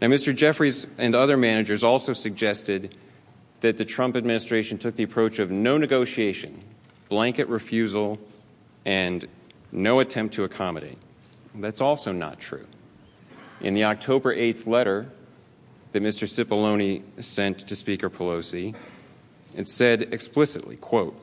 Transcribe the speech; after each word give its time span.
Now, 0.00 0.08
Mr. 0.08 0.34
Jeffries 0.34 0.86
and 0.96 1.14
other 1.14 1.36
managers 1.36 1.84
also 1.84 2.14
suggested 2.14 2.94
that 3.60 3.76
the 3.76 3.84
Trump 3.84 4.16
administration 4.16 4.78
took 4.78 4.96
the 4.96 5.02
approach 5.02 5.38
of 5.38 5.50
no 5.50 5.76
negotiation, 5.76 6.62
blanket 7.10 7.48
refusal, 7.48 8.18
and 8.86 9.28
no 9.70 10.00
attempt 10.00 10.34
to 10.34 10.44
accommodate. 10.44 10.98
That's 11.54 11.82
also 11.82 12.12
not 12.12 12.40
true. 12.40 12.66
In 13.60 13.74
the 13.74 13.84
October 13.84 14.34
8th 14.34 14.66
letter 14.66 15.10
that 15.92 16.02
Mr. 16.02 16.26
Cipollone 16.26 17.02
sent 17.22 17.58
to 17.58 17.76
Speaker 17.76 18.08
Pelosi, 18.08 18.74
it 19.54 19.68
said 19.68 20.14
explicitly, 20.14 20.76
quote, 20.76 21.20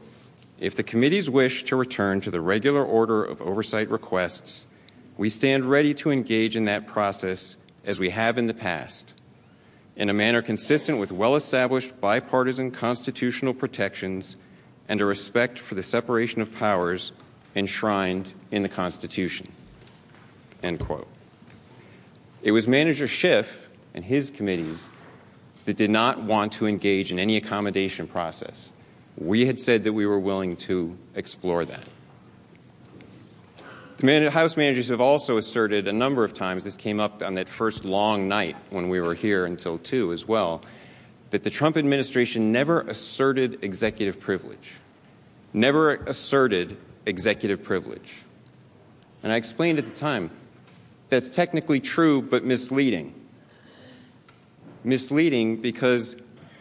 if 0.60 0.76
the 0.76 0.84
committees 0.84 1.30
wish 1.30 1.64
to 1.64 1.76
return 1.76 2.22
to 2.22 2.32
the 2.32 2.42
regular 2.42 2.84
order 2.84 3.24
of 3.24 3.42
oversight 3.42 3.90
requests, 3.90 4.66
we 5.18 5.30
stand 5.30 5.66
ready 5.66 5.94
to 5.96 6.12
engage 6.12 6.56
in 6.56 6.66
that 6.66 6.86
process 6.86 7.58
as 7.88 8.00
we 8.00 8.12
have 8.12 8.38
in 8.38 8.46
the 8.46 8.54
past, 8.54 9.14
in 9.96 10.10
a 10.10 10.14
manner 10.14 10.44
consistent 10.44 11.00
with 11.00 11.12
well 11.12 11.36
established 11.36 12.00
bipartisan 12.00 12.70
constitutional 12.70 13.54
protections 13.54 14.36
and 14.88 15.02
a 15.02 15.06
respect 15.06 15.58
for 15.58 15.74
the 15.74 15.82
separation 15.82 16.42
of 16.42 16.54
powers 16.54 17.14
enshrined 17.56 18.34
in 18.52 18.62
the 18.62 18.70
Constitution. 18.70 19.52
End 20.62 20.80
quote. 20.80 21.08
It 22.44 22.52
was 22.52 22.68
Manager 22.68 23.08
Schiff 23.08 23.70
and 23.94 24.06
his 24.06 24.30
committees 24.30 24.92
that 25.66 25.76
did 25.76 25.90
not 25.90 26.22
want 26.22 26.54
to 26.54 26.68
engage 26.68 27.12
in 27.12 27.20
any 27.20 27.38
accommodation 27.38 28.08
process. 28.08 28.72
We 29.18 29.48
had 29.48 29.60
said 29.60 29.84
that 29.86 29.94
we 29.94 30.06
were 30.06 30.20
willing 30.20 30.56
to 30.58 30.96
explore 31.16 31.66
that. 31.66 31.84
The 34.00 34.30
House 34.30 34.56
managers 34.58 34.90
have 34.90 35.02
also 35.02 35.38
asserted 35.38 35.88
a 35.88 35.94
number 35.94 36.24
of 36.24 36.36
times, 36.36 36.64
this 36.64 36.78
came 36.78 37.00
up 37.00 37.24
on 37.24 37.34
that 37.34 37.50
first 37.50 37.84
long 37.84 38.28
night 38.28 38.56
when 38.70 38.90
we 38.90 39.02
were 39.02 39.16
here 39.16 39.48
until 39.48 39.80
2 39.80 40.14
as 40.14 40.28
well, 40.28 40.62
that 41.32 41.42
the 41.42 41.50
Trump 41.50 41.78
administration 41.78 42.52
never 42.52 42.82
asserted 42.82 43.64
executive 43.64 44.20
privilege, 44.20 44.76
never 45.52 45.96
asserted 45.96 46.78
executive 47.08 47.64
privilege. 47.64 48.22
And 49.24 49.32
I 49.32 49.36
explained 49.36 49.80
at 49.80 49.86
the 49.86 49.96
time 49.96 50.30
that's 51.10 51.30
technically 51.30 51.80
true 51.80 52.22
but 52.22 52.44
misleading. 52.44 53.16
Misleading 54.84 55.58
because 55.58 56.18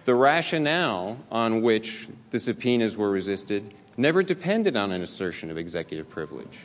the 0.07 0.15
rationale 0.15 1.19
on 1.31 1.61
which 1.61 2.09
the 2.31 2.41
subpoenas 2.41 2.97
were 2.97 3.11
resisted 3.11 3.75
never 3.99 4.23
depended 4.23 4.75
on 4.75 4.91
an 4.91 5.03
assertion 5.03 5.51
of 5.51 5.59
executive 5.59 6.09
privilege. 6.09 6.61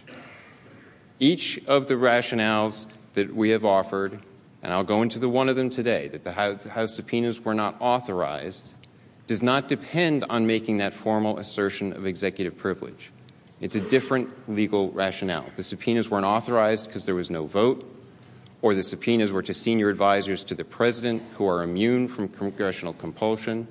Each 1.22 1.64
of 1.68 1.86
the 1.86 1.94
rationales 1.94 2.88
that 3.14 3.36
we 3.36 3.52
have 3.52 3.64
offered, 3.64 4.20
and 4.64 4.74
I'll 4.74 4.84
go 4.84 5.04
into 5.04 5.20
the 5.20 5.30
one 5.30 5.50
of 5.50 5.56
them 5.56 5.70
today, 5.70 6.08
that 6.08 6.24
the 6.24 6.32
House 6.32 6.96
subpoenas 6.96 7.46
were 7.46 7.54
not 7.54 7.76
authorized, 7.80 8.74
does 9.28 9.44
not 9.44 9.68
depend 9.68 10.26
on 10.32 10.48
making 10.48 10.78
that 10.78 10.96
formal 10.96 11.38
assertion 11.38 11.94
of 11.94 12.08
executive 12.08 12.58
privilege. 12.58 13.12
It's 13.60 13.76
a 13.76 13.82
different 13.82 14.30
legal 14.50 14.90
rationale. 14.94 15.46
The 15.56 15.62
subpoenas 15.62 16.10
weren't 16.10 16.26
authorized 16.26 16.88
because 16.88 17.06
there 17.06 17.14
was 17.14 17.30
no 17.30 17.46
vote, 17.46 17.88
or 18.64 18.74
the 18.74 18.82
subpoenas 18.82 19.32
were 19.32 19.44
to 19.44 19.54
senior 19.54 19.90
advisors 19.90 20.44
to 20.46 20.56
the 20.56 20.66
president 20.66 21.22
who 21.34 21.46
are 21.46 21.62
immune 21.62 22.08
from 22.08 22.30
congressional 22.30 22.94
compulsion, 22.94 23.68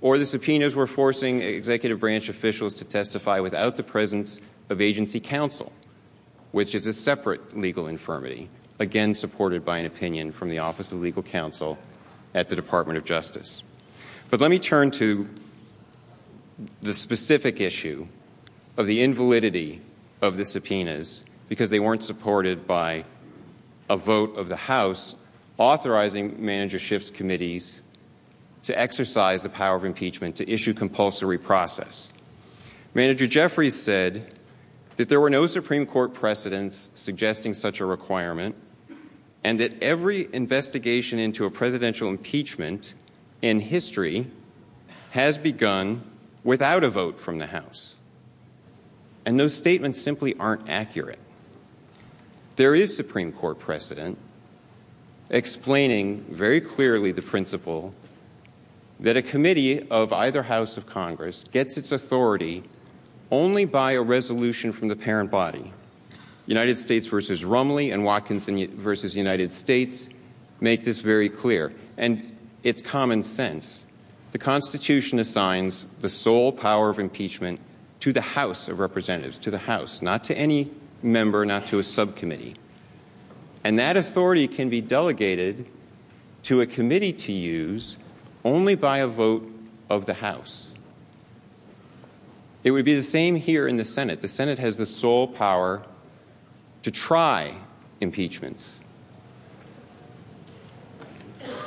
or 0.00 0.16
the 0.16 0.24
subpoenas 0.24 0.74
were 0.74 0.86
forcing 0.86 1.42
executive 1.42 2.00
branch 2.00 2.30
officials 2.30 2.72
to 2.72 2.86
testify 2.86 3.40
without 3.40 3.76
the 3.76 3.82
presence 3.82 4.40
of 4.70 4.80
agency 4.80 5.20
counsel, 5.20 5.70
which 6.52 6.74
is 6.74 6.86
a 6.86 6.92
separate 6.92 7.56
legal 7.56 7.86
infirmity, 7.86 8.48
again 8.78 9.14
supported 9.14 9.64
by 9.64 9.78
an 9.78 9.86
opinion 9.86 10.32
from 10.32 10.48
the 10.48 10.58
Office 10.58 10.92
of 10.92 11.00
Legal 11.00 11.22
Counsel 11.22 11.78
at 12.34 12.48
the 12.48 12.56
Department 12.56 12.96
of 12.96 13.04
Justice. 13.04 13.62
But 14.30 14.40
let 14.40 14.50
me 14.50 14.58
turn 14.58 14.90
to 14.92 15.28
the 16.82 16.94
specific 16.94 17.60
issue 17.60 18.06
of 18.76 18.86
the 18.86 19.02
invalidity 19.02 19.80
of 20.20 20.36
the 20.36 20.44
subpoenas 20.44 21.24
because 21.48 21.70
they 21.70 21.80
weren't 21.80 22.04
supported 22.04 22.66
by 22.66 23.04
a 23.88 23.96
vote 23.96 24.36
of 24.36 24.48
the 24.48 24.56
House 24.56 25.14
authorizing 25.56 26.44
Manager 26.44 26.78
Schiff's 26.78 27.10
committees 27.10 27.82
to 28.64 28.78
exercise 28.78 29.42
the 29.42 29.48
power 29.48 29.76
of 29.76 29.84
impeachment 29.84 30.36
to 30.36 30.50
issue 30.50 30.74
compulsory 30.74 31.38
process. 31.38 32.12
Manager 32.94 33.26
Jeffries 33.26 33.80
said 33.80 34.37
that 34.98 35.08
there 35.08 35.20
were 35.20 35.30
no 35.30 35.46
Supreme 35.46 35.86
Court 35.86 36.12
precedents 36.12 36.90
suggesting 36.92 37.54
such 37.54 37.78
a 37.78 37.86
requirement, 37.86 38.56
and 39.44 39.60
that 39.60 39.80
every 39.80 40.28
investigation 40.32 41.20
into 41.20 41.44
a 41.44 41.50
presidential 41.52 42.08
impeachment 42.08 42.94
in 43.40 43.60
history 43.60 44.26
has 45.12 45.38
begun 45.38 46.02
without 46.42 46.82
a 46.82 46.90
vote 46.90 47.20
from 47.20 47.38
the 47.38 47.46
House. 47.46 47.94
And 49.24 49.38
those 49.38 49.54
statements 49.54 50.00
simply 50.00 50.34
aren't 50.36 50.68
accurate. 50.68 51.20
There 52.56 52.74
is 52.74 52.94
Supreme 52.94 53.30
Court 53.30 53.60
precedent 53.60 54.18
explaining 55.30 56.24
very 56.28 56.60
clearly 56.60 57.12
the 57.12 57.22
principle 57.22 57.94
that 58.98 59.16
a 59.16 59.22
committee 59.22 59.88
of 59.90 60.12
either 60.12 60.42
House 60.42 60.76
of 60.76 60.86
Congress 60.86 61.44
gets 61.44 61.76
its 61.76 61.92
authority 61.92 62.64
only 63.30 63.64
by 63.64 63.92
a 63.92 64.02
resolution 64.02 64.72
from 64.72 64.88
the 64.88 64.96
parent 64.96 65.30
body. 65.30 65.72
United 66.46 66.76
States 66.76 67.06
versus 67.06 67.44
Rumely 67.44 67.90
and 67.90 68.04
Watkins 68.04 68.46
versus 68.46 69.14
United 69.14 69.52
States 69.52 70.08
make 70.60 70.84
this 70.84 71.00
very 71.00 71.28
clear. 71.28 71.72
And 71.96 72.36
it's 72.62 72.80
common 72.80 73.22
sense. 73.22 73.86
The 74.32 74.38
Constitution 74.38 75.18
assigns 75.18 75.86
the 75.86 76.08
sole 76.08 76.52
power 76.52 76.90
of 76.90 76.98
impeachment 76.98 77.60
to 78.00 78.12
the 78.12 78.20
House 78.20 78.68
of 78.68 78.78
Representatives, 78.78 79.38
to 79.40 79.50
the 79.50 79.58
House, 79.58 80.02
not 80.02 80.24
to 80.24 80.36
any 80.36 80.70
member, 81.02 81.44
not 81.44 81.66
to 81.68 81.78
a 81.78 81.84
subcommittee. 81.84 82.54
And 83.64 83.78
that 83.78 83.96
authority 83.96 84.48
can 84.48 84.68
be 84.70 84.80
delegated 84.80 85.66
to 86.44 86.60
a 86.60 86.66
committee 86.66 87.12
to 87.12 87.32
use 87.32 87.96
only 88.44 88.74
by 88.74 88.98
a 88.98 89.06
vote 89.06 89.50
of 89.90 90.06
the 90.06 90.14
House. 90.14 90.67
It 92.64 92.72
would 92.72 92.84
be 92.84 92.94
the 92.94 93.02
same 93.02 93.36
here 93.36 93.68
in 93.68 93.76
the 93.76 93.84
Senate. 93.84 94.20
The 94.20 94.28
Senate 94.28 94.58
has 94.58 94.76
the 94.76 94.86
sole 94.86 95.28
power 95.28 95.82
to 96.82 96.90
try 96.90 97.56
impeachments. 98.00 98.74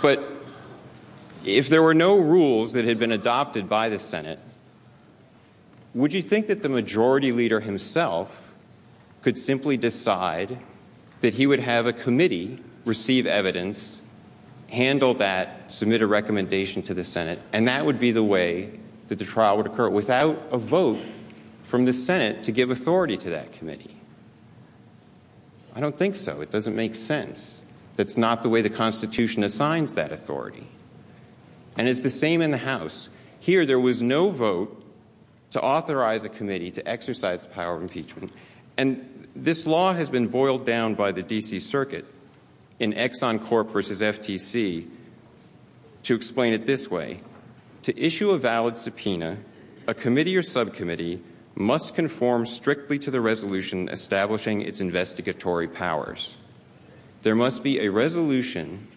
But 0.01 0.23
if 1.45 1.69
there 1.69 1.81
were 1.81 1.93
no 1.93 2.17
rules 2.17 2.73
that 2.73 2.85
had 2.85 2.99
been 2.99 3.11
adopted 3.11 3.69
by 3.69 3.89
the 3.89 3.99
Senate, 3.99 4.39
would 5.93 6.13
you 6.13 6.21
think 6.21 6.47
that 6.47 6.61
the 6.61 6.69
majority 6.69 7.31
leader 7.31 7.59
himself 7.59 8.51
could 9.21 9.37
simply 9.37 9.77
decide 9.77 10.57
that 11.21 11.35
he 11.35 11.45
would 11.45 11.59
have 11.59 11.85
a 11.85 11.93
committee 11.93 12.59
receive 12.85 13.27
evidence, 13.27 14.01
handle 14.69 15.13
that, 15.15 15.71
submit 15.71 16.01
a 16.01 16.07
recommendation 16.07 16.81
to 16.81 16.93
the 16.93 17.03
Senate, 17.03 17.39
and 17.53 17.67
that 17.67 17.85
would 17.85 17.99
be 17.99 18.11
the 18.11 18.23
way 18.23 18.71
that 19.11 19.19
the 19.19 19.25
trial 19.25 19.57
would 19.57 19.65
occur 19.65 19.89
without 19.89 20.41
a 20.53 20.57
vote 20.57 20.97
from 21.63 21.83
the 21.83 21.91
Senate 21.91 22.43
to 22.43 22.51
give 22.53 22.71
authority 22.71 23.17
to 23.17 23.29
that 23.31 23.51
committee? 23.51 23.97
I 25.75 25.81
don't 25.81 25.97
think 25.97 26.15
so. 26.15 26.39
It 26.39 26.49
doesn't 26.49 26.77
make 26.77 26.95
sense. 26.95 27.61
That's 27.97 28.15
not 28.15 28.41
the 28.41 28.47
way 28.47 28.61
the 28.61 28.69
Constitution 28.69 29.43
assigns 29.43 29.95
that 29.95 30.13
authority. 30.13 30.65
And 31.77 31.89
it's 31.89 31.99
the 31.99 32.09
same 32.09 32.41
in 32.41 32.51
the 32.51 32.59
House. 32.59 33.09
Here, 33.37 33.65
there 33.65 33.81
was 33.81 34.01
no 34.01 34.29
vote 34.29 34.81
to 35.49 35.61
authorize 35.61 36.23
a 36.23 36.29
committee 36.29 36.71
to 36.71 36.87
exercise 36.87 37.41
the 37.41 37.49
power 37.49 37.75
of 37.75 37.81
impeachment. 37.81 38.31
And 38.77 39.25
this 39.35 39.65
law 39.65 39.93
has 39.93 40.09
been 40.09 40.27
boiled 40.27 40.65
down 40.65 40.95
by 40.95 41.11
the 41.11 41.21
D.C. 41.21 41.59
Circuit 41.59 42.05
in 42.79 42.93
Exxon 42.93 43.43
Corp 43.43 43.71
versus 43.71 44.01
FTC 44.01 44.87
to 46.03 46.15
explain 46.15 46.53
it 46.53 46.65
this 46.65 46.89
way. 46.89 47.19
To 47.83 47.99
issue 47.99 48.31
a 48.31 48.37
valid 48.37 48.77
subpoena, 48.77 49.37
a 49.87 49.93
committee 49.93 50.37
or 50.37 50.43
subcommittee 50.43 51.21
must 51.55 51.95
conform 51.95 52.45
strictly 52.45 52.99
to 52.99 53.11
the 53.11 53.21
resolution 53.21 53.89
establishing 53.89 54.61
its 54.61 54.79
investigatory 54.79 55.67
powers. 55.67 56.37
There 57.23 57.35
must 57.35 57.63
be 57.63 57.79
a 57.79 57.89
resolution 57.89 58.87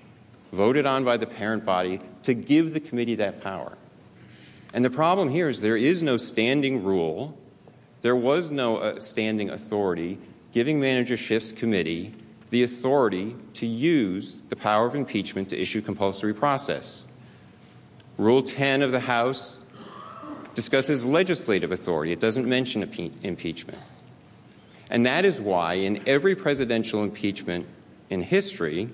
voted 0.53 0.87
on 0.87 1.03
by 1.03 1.17
the 1.17 1.27
parent 1.27 1.65
body 1.65 2.01
to 2.23 2.35
give 2.35 2.75
the 2.75 2.81
committee 2.81 3.17
that 3.17 3.43
power. 3.43 3.77
And 4.73 4.85
the 4.85 4.91
problem 4.91 5.31
here 5.31 5.49
is 5.49 5.61
there 5.61 5.77
is 5.77 6.03
no 6.03 6.17
standing 6.17 6.85
rule, 6.85 7.39
there 8.03 8.17
was 8.17 8.51
no 8.51 8.77
uh, 8.77 9.01
standing 9.01 9.51
authority 9.51 10.19
giving 10.53 10.79
Manager 10.79 11.17
Schiff's 11.17 11.53
committee 11.53 12.15
the 12.51 12.63
authority 12.63 13.35
to 13.55 13.67
use 13.67 14.43
the 14.49 14.57
power 14.57 14.87
of 14.87 14.95
impeachment 14.95 15.49
to 15.49 15.61
issue 15.61 15.81
compulsory 15.81 16.35
process. 16.35 17.07
Rule 18.17 18.43
10 18.43 18.83
of 18.83 18.93
the 18.93 19.01
House 19.01 19.61
discusses 20.55 21.05
legislative 21.05 21.73
authority. 21.73 22.13
It 22.13 22.21
doesn't 22.21 22.49
mention 22.49 22.83
impeachment. 23.23 23.79
And 24.89 25.07
that 25.07 25.25
is 25.25 25.41
why 25.41 25.75
in 25.75 26.03
every 26.07 26.37
presidential 26.37 27.03
impeachment 27.03 27.67
in 28.11 28.23
history, 28.23 28.89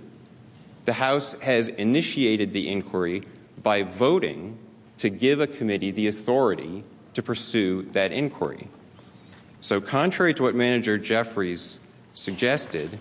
the 0.86 0.94
House 0.94 1.38
has 1.40 1.68
initiated 1.68 2.52
the 2.52 2.68
inquiry 2.68 3.22
by 3.62 3.82
voting 3.82 4.58
to 4.98 5.10
give 5.10 5.40
a 5.40 5.46
committee 5.46 5.90
the 5.90 6.06
authority 6.06 6.84
to 7.14 7.22
pursue 7.22 7.82
that 7.92 8.12
inquiry. 8.12 8.68
So, 9.60 9.80
contrary 9.80 10.32
to 10.34 10.42
what 10.42 10.54
Manager 10.54 10.96
Jeffries 10.96 11.78
suggested, 12.14 12.98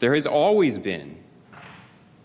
there 0.00 0.14
has 0.14 0.26
always 0.26 0.78
been, 0.78 1.18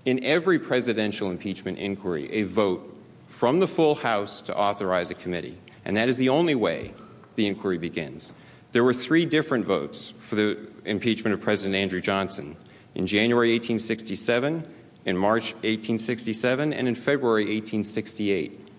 in 0.03 0.23
every 0.23 0.59
presidential 0.59 1.31
impeachment 1.31 1.77
inquiry, 1.77 2.29
a 2.31 2.43
vote 2.43 2.94
from 3.35 3.59
the 3.59 3.67
full 3.67 3.95
House 3.95 4.39
to 4.41 4.55
authorize 4.55 5.11
a 5.11 5.13
committee. 5.13 5.57
And 5.83 5.97
that 5.97 6.07
is 6.07 6.15
the 6.15 6.29
only 6.29 6.55
way 6.55 6.93
the 7.35 7.45
inquiry 7.45 7.77
begins. 7.77 8.31
There 8.71 8.83
were 8.83 8.93
three 8.93 9.25
different 9.25 9.65
votes 9.65 10.13
for 10.21 10.35
the 10.35 10.57
impeachment 10.85 11.33
of 11.33 11.41
President 11.41 11.75
Andrew 11.75 11.99
Johnson 11.99 12.55
in 12.95 13.05
January 13.05 13.49
1867, 13.49 14.63
in 15.03 15.17
March 15.17 15.51
1867, 15.55 16.71
and 16.71 16.87
in 16.87 16.95
February 16.95 17.43
1868. 17.43 18.69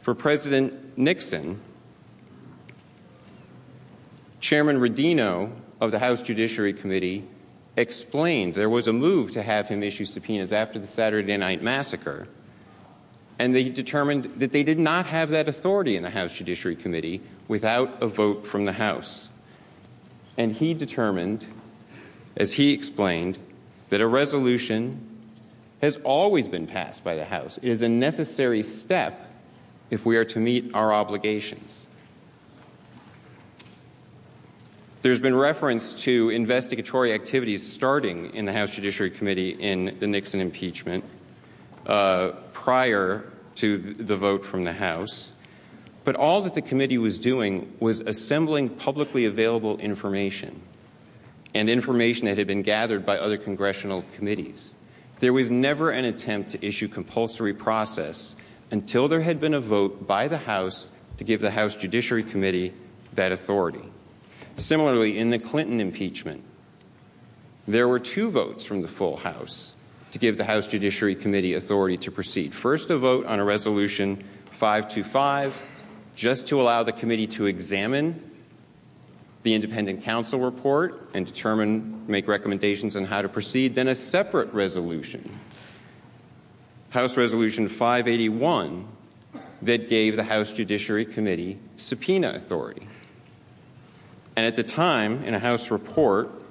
For 0.00 0.14
President 0.14 0.96
Nixon, 0.96 1.60
Chairman 4.40 4.78
Rodino 4.78 5.52
of 5.82 5.90
the 5.90 5.98
House 5.98 6.22
Judiciary 6.22 6.72
Committee 6.72 7.26
explained 7.76 8.54
there 8.54 8.70
was 8.70 8.88
a 8.88 8.92
move 8.92 9.32
to 9.32 9.42
have 9.42 9.68
him 9.68 9.82
issue 9.82 10.06
subpoenas 10.06 10.50
after 10.50 10.78
the 10.78 10.86
Saturday 10.86 11.36
Night 11.36 11.62
Massacre, 11.62 12.26
and 13.38 13.54
they 13.54 13.68
determined 13.68 14.24
that 14.36 14.52
they 14.52 14.62
did 14.62 14.78
not 14.78 15.06
have 15.06 15.30
that 15.30 15.48
authority 15.48 15.96
in 15.96 16.02
the 16.02 16.10
House 16.10 16.36
Judiciary 16.36 16.76
Committee 16.76 17.20
without 17.48 18.02
a 18.02 18.06
vote 18.06 18.46
from 18.46 18.64
the 18.64 18.72
House. 18.72 19.28
And 20.36 20.52
he 20.52 20.74
determined, 20.74 21.46
as 22.36 22.52
he 22.52 22.72
explained, 22.72 23.38
that 23.88 24.00
a 24.00 24.06
resolution 24.06 25.00
has 25.80 25.96
always 25.96 26.48
been 26.48 26.66
passed 26.66 27.04
by 27.04 27.14
the 27.14 27.24
House. 27.24 27.58
It 27.58 27.68
is 27.68 27.82
a 27.82 27.88
necessary 27.88 28.62
step 28.62 29.30
if 29.90 30.06
we 30.06 30.16
are 30.16 30.24
to 30.26 30.38
meet 30.38 30.74
our 30.74 30.92
obligations. 30.92 31.86
There's 35.02 35.20
been 35.20 35.36
reference 35.36 35.92
to 36.04 36.30
investigatory 36.30 37.12
activities 37.12 37.70
starting 37.70 38.34
in 38.34 38.46
the 38.46 38.52
House 38.54 38.74
Judiciary 38.74 39.10
Committee 39.10 39.50
in 39.50 39.96
the 40.00 40.06
Nixon 40.06 40.40
impeachment 40.40 41.04
Uh, 41.86 42.30
prior 42.54 43.24
to 43.56 43.76
the 43.76 44.16
vote 44.16 44.44
from 44.44 44.64
the 44.64 44.72
House. 44.72 45.32
But 46.02 46.16
all 46.16 46.40
that 46.42 46.54
the 46.54 46.62
committee 46.62 46.96
was 46.96 47.18
doing 47.18 47.70
was 47.78 48.00
assembling 48.00 48.70
publicly 48.70 49.26
available 49.26 49.78
information 49.78 50.62
and 51.54 51.68
information 51.68 52.24
that 52.26 52.38
had 52.38 52.46
been 52.46 52.62
gathered 52.62 53.04
by 53.04 53.18
other 53.18 53.36
congressional 53.36 54.02
committees. 54.14 54.74
There 55.20 55.34
was 55.34 55.50
never 55.50 55.90
an 55.90 56.06
attempt 56.06 56.52
to 56.52 56.66
issue 56.66 56.88
compulsory 56.88 57.52
process 57.52 58.34
until 58.70 59.06
there 59.06 59.20
had 59.20 59.38
been 59.38 59.54
a 59.54 59.60
vote 59.60 60.06
by 60.06 60.26
the 60.26 60.38
House 60.38 60.90
to 61.18 61.24
give 61.24 61.42
the 61.42 61.50
House 61.50 61.76
Judiciary 61.76 62.24
Committee 62.24 62.72
that 63.12 63.30
authority. 63.30 63.84
Similarly, 64.56 65.18
in 65.18 65.28
the 65.28 65.38
Clinton 65.38 65.80
impeachment, 65.80 66.42
there 67.68 67.86
were 67.86 68.00
two 68.00 68.30
votes 68.30 68.64
from 68.64 68.80
the 68.80 68.88
full 68.88 69.18
House 69.18 69.74
to 70.14 70.20
give 70.20 70.36
the 70.36 70.44
House 70.44 70.68
Judiciary 70.68 71.16
Committee 71.16 71.54
authority 71.54 71.96
to 71.96 72.12
proceed. 72.12 72.54
First, 72.54 72.88
a 72.88 72.96
vote 72.96 73.26
on 73.26 73.40
a 73.40 73.44
resolution 73.44 74.22
525, 74.52 75.60
just 76.14 76.46
to 76.46 76.60
allow 76.60 76.84
the 76.84 76.92
committee 76.92 77.26
to 77.26 77.46
examine 77.46 78.30
the 79.42 79.54
independent 79.54 80.02
counsel 80.02 80.38
report 80.38 81.10
and 81.14 81.26
determine, 81.26 82.06
make 82.06 82.28
recommendations 82.28 82.94
on 82.94 83.02
how 83.02 83.22
to 83.22 83.28
proceed. 83.28 83.74
Then 83.74 83.88
a 83.88 83.96
separate 83.96 84.54
resolution, 84.54 85.36
House 86.90 87.16
Resolution 87.16 87.66
581, 87.66 88.86
that 89.62 89.88
gave 89.88 90.14
the 90.14 90.22
House 90.22 90.52
Judiciary 90.52 91.06
Committee 91.06 91.58
subpoena 91.76 92.30
authority. 92.30 92.86
And 94.36 94.46
at 94.46 94.54
the 94.54 94.62
time, 94.62 95.24
in 95.24 95.34
a 95.34 95.40
House 95.40 95.72
report, 95.72 96.43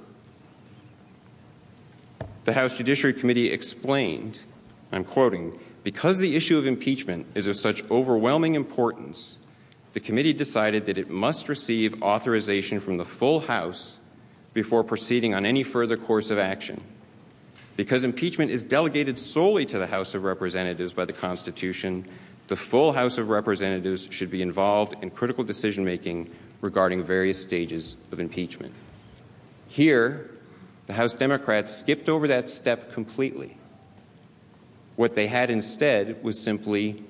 the 2.44 2.52
House 2.52 2.76
Judiciary 2.76 3.14
Committee 3.14 3.50
explained, 3.50 4.40
I'm 4.92 5.04
quoting, 5.04 5.58
because 5.82 6.18
the 6.18 6.36
issue 6.36 6.58
of 6.58 6.66
impeachment 6.66 7.26
is 7.34 7.46
of 7.46 7.56
such 7.56 7.88
overwhelming 7.90 8.54
importance, 8.54 9.38
the 9.92 10.00
committee 10.00 10.32
decided 10.32 10.86
that 10.86 10.98
it 10.98 11.10
must 11.10 11.48
receive 11.48 12.02
authorization 12.02 12.80
from 12.80 12.96
the 12.96 13.04
full 13.04 13.40
House 13.40 13.98
before 14.52 14.84
proceeding 14.84 15.34
on 15.34 15.46
any 15.46 15.62
further 15.62 15.96
course 15.96 16.30
of 16.30 16.38
action. 16.38 16.82
Because 17.76 18.04
impeachment 18.04 18.50
is 18.50 18.62
delegated 18.62 19.18
solely 19.18 19.66
to 19.66 19.78
the 19.78 19.86
House 19.86 20.14
of 20.14 20.24
Representatives 20.24 20.94
by 20.94 21.04
the 21.04 21.12
Constitution, 21.12 22.06
the 22.48 22.56
full 22.56 22.92
House 22.92 23.18
of 23.18 23.30
Representatives 23.30 24.08
should 24.10 24.30
be 24.30 24.42
involved 24.42 24.94
in 25.02 25.10
critical 25.10 25.44
decision 25.44 25.84
making 25.84 26.30
regarding 26.60 27.02
various 27.02 27.40
stages 27.40 27.96
of 28.12 28.20
impeachment. 28.20 28.72
Here, 29.66 30.30
the 30.86 30.92
House 30.92 31.14
Democrats 31.14 31.74
skipped 31.74 32.08
over 32.08 32.28
that 32.28 32.50
step 32.50 32.92
completely. 32.92 33.56
What 34.96 35.14
they 35.14 35.26
had 35.26 35.50
instead 35.50 36.22
was 36.22 36.40
simply 36.40 37.02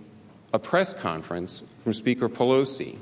a 0.52 0.58
press 0.58 0.94
conference 0.94 1.62
from 1.82 1.92
Speaker 1.92 2.28
Pelosi 2.28 2.98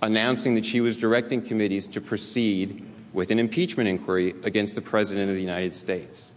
announcing 0.00 0.54
that 0.54 0.64
she 0.64 0.80
was 0.80 0.96
directing 0.96 1.42
committees 1.42 1.86
to 1.88 2.00
proceed 2.00 2.84
with 3.12 3.30
an 3.30 3.38
impeachment 3.38 3.88
inquiry 3.88 4.34
against 4.44 4.74
the 4.74 4.80
President 4.80 5.28
of 5.28 5.34
the 5.34 5.42
United 5.42 5.74
States. 5.74 6.30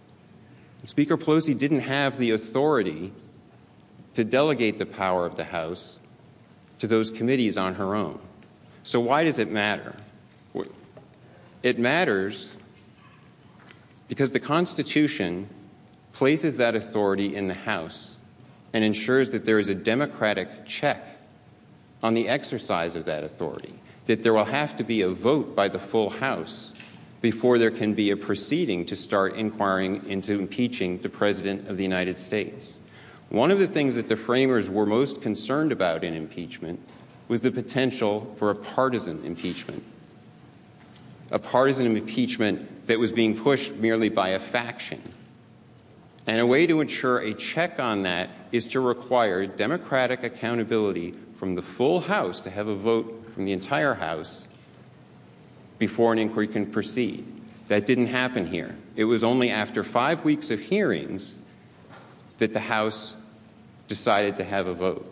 Speaker 0.84 1.18
Pelosi 1.18 1.58
didn't 1.58 1.82
have 1.82 2.18
the 2.18 2.32
authority 2.32 3.14
to 4.16 4.24
delegate 4.24 4.80
the 4.80 4.86
power 4.86 5.26
of 5.26 5.38
the 5.38 5.44
House 5.44 6.00
to 6.80 6.88
those 6.88 7.12
committees 7.12 7.58
on 7.58 7.76
her 7.76 7.94
own. 7.94 8.20
So, 8.84 9.00
why 9.00 9.24
does 9.24 9.38
it 9.38 9.52
matter? 9.52 9.96
It 11.64 11.78
matters 11.78 12.56
because 14.08 14.32
the 14.32 14.40
Constitution 14.40 15.48
places 16.14 16.58
that 16.58 16.76
authority 16.76 17.36
in 17.36 17.48
the 17.48 17.54
House 17.54 18.16
and 18.74 18.84
ensures 18.84 19.32
that 19.32 19.46
there 19.46 19.60
is 19.60 19.70
a 19.70 19.76
democratic 19.76 20.66
check 20.66 21.06
on 22.04 22.14
the 22.14 22.28
exercise 22.28 22.96
of 22.96 23.06
that 23.06 23.24
authority, 23.24 23.74
that 24.08 24.24
there 24.24 24.34
will 24.34 24.46
have 24.46 24.76
to 24.78 24.84
be 24.84 25.02
a 25.02 25.10
vote 25.10 25.56
by 25.56 25.68
the 25.68 25.80
full 25.80 26.10
House 26.10 26.74
before 27.22 27.60
there 27.60 27.72
can 27.72 27.94
be 27.94 28.10
a 28.10 28.18
proceeding 28.18 28.86
to 28.88 28.96
start 28.96 29.36
inquiring 29.36 30.04
into 30.08 30.40
impeaching 30.40 30.98
the 31.00 31.10
President 31.10 31.68
of 31.68 31.78
the 31.78 31.84
United 31.84 32.18
States. 32.18 32.80
One 33.30 33.52
of 33.52 33.60
the 33.60 33.68
things 33.68 33.96
that 33.96 34.10
the 34.10 34.18
framers 34.18 34.70
were 34.70 34.86
most 34.86 35.22
concerned 35.22 35.72
about 35.72 36.04
in 36.04 36.16
impeachment 36.16 36.80
was 37.28 37.42
the 37.42 37.52
potential 37.52 38.34
for 38.38 38.50
a 38.50 38.56
partisan 38.56 39.24
impeachment. 39.24 39.84
A 41.32 41.40
partisan 41.40 41.96
impeachment 41.96 42.88
that 42.88 43.00
was 43.00 43.12
being 43.12 43.38
pushed 43.38 43.74
merely 43.74 44.10
by 44.10 44.30
a 44.30 44.40
faction. 44.40 45.02
And 46.28 46.40
a 46.40 46.46
way 46.46 46.68
to 46.68 46.82
ensure 46.82 47.20
a 47.20 47.34
check 47.34 47.80
on 47.80 48.04
that 48.04 48.30
is 48.52 48.68
to 48.68 48.80
require 48.80 49.46
democratic 49.48 50.24
accountability 50.24 51.14
from 51.36 51.56
the 51.56 51.62
full 51.62 52.02
House 52.02 52.42
to 52.42 52.50
have 52.50 52.68
a 52.68 52.76
vote 52.76 53.32
from 53.34 53.46
the 53.46 53.54
entire 53.54 53.96
House 53.96 54.48
before 55.80 56.14
an 56.14 56.20
inquiry 56.20 56.48
can 56.48 56.68
proceed. 56.68 57.26
That 57.70 57.86
didn't 57.86 58.08
happen 58.08 58.46
here. 58.46 58.76
It 58.96 59.06
was 59.06 59.24
only 59.24 59.50
after 59.50 59.84
five 59.84 60.24
weeks 60.24 60.52
of 60.52 60.60
hearings 60.60 61.38
that 62.38 62.54
the 62.54 62.60
House 62.60 63.16
decided 63.88 64.36
to 64.36 64.44
have 64.44 64.68
a 64.68 64.74
vote. 64.74 65.11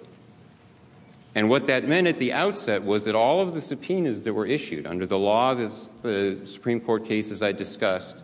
And 1.35 1.49
what 1.49 1.67
that 1.67 1.87
meant 1.87 2.07
at 2.07 2.17
the 2.17 2.33
outset 2.33 2.83
was 2.83 3.03
that 3.05 3.15
all 3.15 3.39
of 3.39 3.53
the 3.53 3.61
subpoenas 3.61 4.23
that 4.23 4.33
were 4.33 4.45
issued 4.45 4.85
under 4.85 5.05
the 5.05 5.17
law, 5.17 5.53
the 5.53 6.41
Supreme 6.45 6.81
Court 6.81 7.05
cases 7.05 7.43
I 7.43 7.51
discussed, 7.51 8.23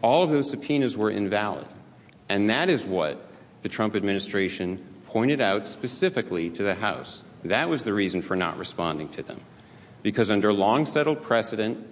all 0.00 0.22
of 0.22 0.30
those 0.30 0.50
subpoenas 0.50 0.96
were 0.96 1.10
invalid. 1.10 1.66
And 2.28 2.48
that 2.50 2.68
is 2.68 2.84
what 2.84 3.26
the 3.62 3.68
Trump 3.68 3.96
administration 3.96 4.84
pointed 5.06 5.40
out 5.40 5.66
specifically 5.66 6.50
to 6.50 6.62
the 6.62 6.76
House. 6.76 7.24
That 7.44 7.68
was 7.68 7.82
the 7.82 7.92
reason 7.92 8.22
for 8.22 8.36
not 8.36 8.58
responding 8.58 9.08
to 9.10 9.22
them. 9.22 9.40
Because 10.02 10.30
under 10.30 10.52
long 10.52 10.86
settled 10.86 11.22
precedent, 11.22 11.84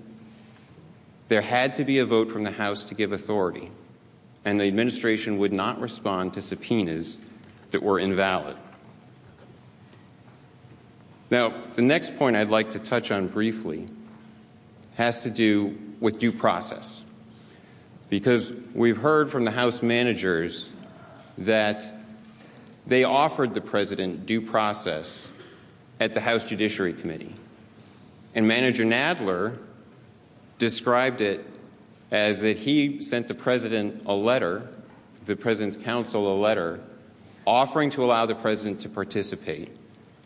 there 1.28 1.40
had 1.40 1.75
to 1.76 1.84
be 1.84 1.99
a 1.99 2.04
vote 2.04 2.30
from 2.30 2.44
the 2.44 2.52
House 2.52 2.84
to 2.84 2.94
give 2.94 3.12
authority. 3.12 3.70
And 4.44 4.61
the 4.61 4.64
administration 4.64 5.38
would 5.38 5.52
not 5.52 5.80
respond 5.80 6.34
to 6.34 6.42
subpoenas 6.42 7.18
that 7.70 7.82
were 7.82 7.99
invalid. 7.99 8.56
Now, 11.31 11.54
the 11.75 11.83
next 11.83 12.16
point 12.16 12.37
I'd 12.37 12.50
like 12.50 12.73
to 12.73 12.78
touch 12.78 13.11
on 13.11 13.28
briefly 13.28 13.88
has 14.97 15.23
to 15.23 15.31
do 15.31 15.78
with 16.00 16.19
due 16.19 16.33
process. 16.33 17.04
Because 18.11 18.52
we've 18.75 18.99
heard 18.99 19.31
from 19.31 19.45
the 19.45 19.50
House 19.50 19.83
managers 19.83 20.71
that 21.38 21.85
they 22.87 23.04
offered 23.04 23.54
the 23.54 23.61
president 23.61 24.26
due 24.26 24.43
process 24.43 25.33
at 25.99 26.14
the 26.14 26.21
House 26.21 26.45
Judiciary 26.45 26.93
Committee. 26.93 27.35
And 28.35 28.47
Manager 28.47 28.85
Nadler 28.85 29.57
described 30.59 31.21
it 31.21 31.45
as 32.11 32.43
that 32.43 32.59
he 32.59 33.02
sent 33.02 33.28
the 33.28 33.35
president 33.35 34.02
a 34.07 34.12
letter, 34.12 34.69
the 35.25 35.37
president's 35.37 35.76
counsel 35.76 36.33
a 36.33 36.37
letter, 36.38 36.81
offering 37.47 37.90
to 37.90 38.04
allow 38.04 38.26
the 38.26 38.35
president 38.35 38.81
to 38.81 38.88
participate. 38.88 39.71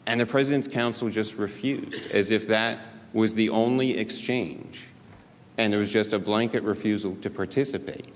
And 0.08 0.18
the 0.18 0.26
president's 0.26 0.68
counsel 0.68 1.10
just 1.10 1.36
refused, 1.36 2.10
as 2.12 2.30
if 2.30 2.48
that 2.48 2.78
was 3.12 3.34
the 3.34 3.50
only 3.50 3.98
exchange. 3.98 4.86
And 5.58 5.70
there 5.70 5.78
was 5.78 5.92
just 5.92 6.14
a 6.14 6.18
blanket 6.18 6.62
refusal 6.62 7.14
to 7.16 7.28
participate. 7.28 8.06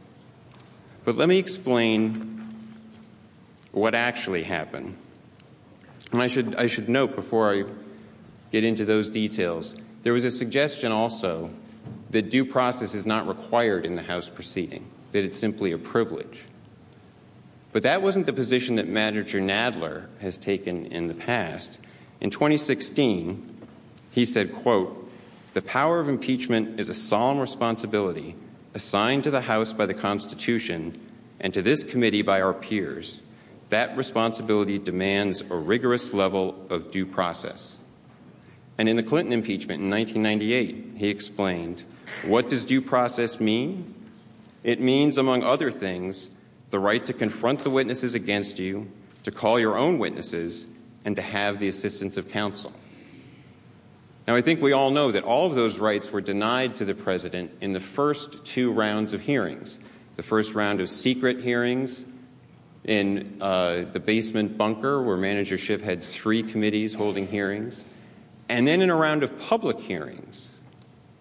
But 1.05 1.17
let 1.17 1.29
me 1.29 1.37
explain 1.37 2.49
what 3.73 3.95
actually 3.95 4.43
happened. 4.43 4.97
And 6.13 6.23
I 6.23 6.29
should, 6.29 6.55
I 6.55 6.67
should 6.67 6.89
note 6.89 7.15
before 7.15 7.53
I 7.53 7.65
get 8.53 8.65
into 8.65 8.87
those 8.87 9.11
details, 9.11 9.75
there 10.03 10.15
was 10.15 10.25
a 10.25 10.31
suggestion 10.31 10.93
also 10.93 11.51
that 12.09 12.31
due 12.31 12.47
process 12.47 12.95
is 12.95 13.05
not 13.05 13.29
required 13.29 13.85
in 13.85 13.97
the 13.97 14.03
House 14.03 14.31
proceeding, 14.31 14.87
that 15.13 15.25
it's 15.25 15.37
simply 15.37 15.73
a 15.73 15.79
privilege. 15.79 16.45
But 17.73 17.83
that 17.85 18.03
wasn't 18.03 18.27
the 18.27 18.33
position 18.33 18.77
that 18.77 18.87
Manager 18.87 19.41
Nadler 19.41 20.07
has 20.21 20.37
taken 20.37 20.87
in 20.87 21.09
the 21.09 21.15
past. 21.15 21.81
In 22.21 22.29
2016, 22.31 23.67
he 24.11 24.25
said, 24.25 24.53
quote, 24.53 24.99
the 25.55 25.63
power 25.63 26.01
of 26.01 26.09
impeachment 26.09 26.79
is 26.79 26.89
a 26.89 26.95
solemn 26.95 27.39
responsibility 27.39 28.37
assigned 28.75 29.25
to 29.25 29.31
the 29.31 29.43
House 29.43 29.73
by 29.73 29.87
the 29.87 29.95
Constitution 29.95 30.99
and 31.41 31.53
to 31.53 31.63
this 31.63 31.85
committee 31.85 32.23
by 32.23 32.41
our 32.41 32.55
peers. 32.55 33.23
That 33.71 33.97
responsibility 33.97 34.79
demands 34.79 35.41
a 35.43 35.57
rigorous 35.57 36.13
level 36.13 36.67
of 36.71 36.91
due 36.91 37.07
process. 37.07 37.77
And 38.79 38.89
in 38.89 38.97
the 38.97 39.03
Clinton 39.03 39.33
impeachment 39.33 39.83
in 39.83 39.91
1998, 39.91 40.99
he 40.99 41.09
explained, 41.09 41.85
what 42.25 42.49
does 42.49 42.65
due 42.65 42.83
process 42.83 43.41
mean? 43.41 43.95
It 44.63 44.81
means, 44.81 45.19
among 45.19 45.43
other 45.43 45.71
things, 45.71 46.31
the 46.73 46.81
right 46.81 47.05
to 47.05 47.13
confront 47.13 47.61
the 47.61 47.71
witnesses 47.71 48.15
against 48.15 48.59
you, 48.59 48.91
to 49.25 49.31
call 49.31 49.61
your 49.61 49.77
own 49.77 49.99
witnesses, 49.99 50.67
and 51.05 51.15
to 51.15 51.23
have 51.23 51.59
the 51.59 51.69
assistance 51.69 52.17
of 52.17 52.31
counsel. 52.31 52.73
Now, 54.27 54.37
I 54.37 54.41
think 54.41 54.63
we 54.63 54.73
all 54.73 54.91
know 54.91 55.13
that 55.13 55.23
all 55.23 55.47
of 55.47 55.55
those 55.55 55.79
rights 55.79 56.11
were 56.11 56.23
denied 56.23 56.77
to 56.77 56.87
the 56.87 56.95
president 56.95 57.51
in 57.61 57.75
the 57.75 57.81
first 57.81 58.47
two 58.47 58.73
rounds 58.73 59.13
of 59.13 59.21
hearings. 59.21 59.79
The 60.17 60.23
first 60.23 60.55
round 60.55 60.81
of 60.81 60.89
secret 60.89 61.41
hearings 61.41 62.07
in 62.85 63.37
uh, 63.43 63.85
the 63.93 64.01
basement 64.01 64.57
bunker, 64.57 65.03
where 65.03 65.19
Manager 65.19 65.59
Schiff 65.59 65.83
had 65.83 66.03
three 66.03 66.43
committees 66.43 66.95
holding 66.95 67.27
hearings, 67.27 67.85
and 68.49 68.67
then 68.67 68.81
in 68.81 68.89
a 68.89 68.97
round 68.97 69.23
of 69.23 69.39
public 69.39 69.79
hearings 69.79 70.59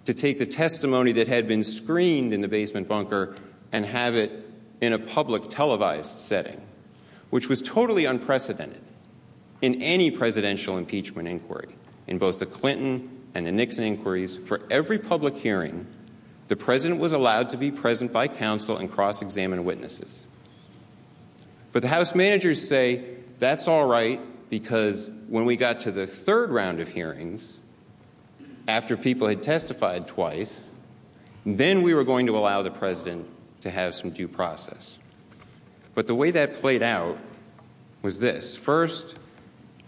to 0.05 0.13
take 0.13 0.39
the 0.39 0.45
testimony 0.45 1.11
that 1.11 1.27
had 1.27 1.45
been 1.45 1.65
screened 1.65 2.33
in 2.33 2.39
the 2.39 2.47
basement 2.47 2.87
bunker 2.87 3.35
and 3.73 3.85
have 3.85 4.15
it 4.15 4.40
in 4.81 4.93
a 4.93 4.99
public 4.99 5.43
televised 5.43 6.17
setting, 6.17 6.59
which 7.29 7.47
was 7.47 7.61
totally 7.61 8.05
unprecedented 8.05 8.81
in 9.61 9.81
any 9.81 10.09
presidential 10.09 10.77
impeachment 10.77 11.27
inquiry. 11.27 11.69
In 12.07 12.17
both 12.17 12.39
the 12.39 12.47
Clinton 12.47 13.09
and 13.35 13.45
the 13.45 13.51
Nixon 13.51 13.85
inquiries, 13.85 14.35
for 14.35 14.61
every 14.69 14.97
public 14.97 15.37
hearing, 15.37 15.85
the 16.47 16.55
president 16.55 16.99
was 16.99 17.11
allowed 17.11 17.49
to 17.49 17.57
be 17.57 17.71
present 17.71 18.11
by 18.11 18.27
counsel 18.27 18.77
and 18.77 18.91
cross 18.91 19.21
examine 19.21 19.63
witnesses. 19.63 20.25
But 21.71 21.83
the 21.83 21.87
House 21.87 22.13
managers 22.15 22.67
say 22.67 23.05
that's 23.39 23.67
all 23.67 23.87
right 23.87 24.19
because 24.49 25.09
when 25.29 25.45
we 25.45 25.55
got 25.55 25.81
to 25.81 25.91
the 25.91 26.05
third 26.05 26.49
round 26.49 26.81
of 26.81 26.89
hearings, 26.89 27.57
after 28.67 28.97
people 28.97 29.27
had 29.27 29.41
testified 29.41 30.07
twice, 30.07 30.69
then 31.45 31.81
we 31.83 31.93
were 31.93 32.03
going 32.03 32.25
to 32.25 32.37
allow 32.37 32.61
the 32.61 32.71
president 32.71 33.27
to 33.61 33.71
have 33.71 33.95
some 33.95 34.11
due 34.11 34.27
process. 34.27 34.97
But 35.95 36.07
the 36.07 36.15
way 36.15 36.31
that 36.31 36.55
played 36.55 36.83
out 36.83 37.17
was 38.01 38.19
this. 38.19 38.55
First, 38.55 39.17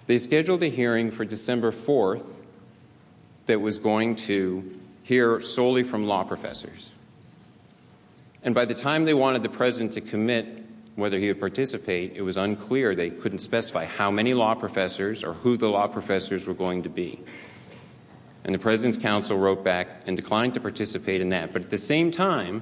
they 0.07 0.17
scheduled 0.17 0.63
a 0.63 0.67
hearing 0.67 1.11
for 1.11 1.25
December 1.25 1.71
4th 1.71 2.25
that 3.45 3.59
was 3.59 3.77
going 3.77 4.15
to 4.15 4.79
hear 5.03 5.39
solely 5.41 5.83
from 5.83 6.07
law 6.07 6.23
professors. 6.23 6.91
And 8.43 8.53
by 8.53 8.65
the 8.65 8.73
time 8.73 9.05
they 9.05 9.13
wanted 9.13 9.43
the 9.43 9.49
president 9.49 9.93
to 9.93 10.01
commit 10.01 10.63
whether 10.95 11.17
he 11.17 11.27
would 11.27 11.39
participate, 11.39 12.13
it 12.15 12.21
was 12.21 12.37
unclear. 12.37 12.93
They 12.93 13.09
couldn't 13.09 13.39
specify 13.39 13.85
how 13.85 14.11
many 14.11 14.33
law 14.33 14.53
professors 14.53 15.23
or 15.23 15.33
who 15.33 15.57
the 15.57 15.69
law 15.69 15.87
professors 15.87 16.45
were 16.45 16.53
going 16.53 16.83
to 16.83 16.89
be. 16.89 17.19
And 18.43 18.53
the 18.53 18.59
president's 18.59 18.97
counsel 18.97 19.37
wrote 19.37 19.63
back 19.63 19.87
and 20.05 20.17
declined 20.17 20.53
to 20.55 20.59
participate 20.59 21.21
in 21.21 21.29
that. 21.29 21.53
But 21.53 21.63
at 21.63 21.69
the 21.69 21.77
same 21.77 22.11
time, 22.11 22.61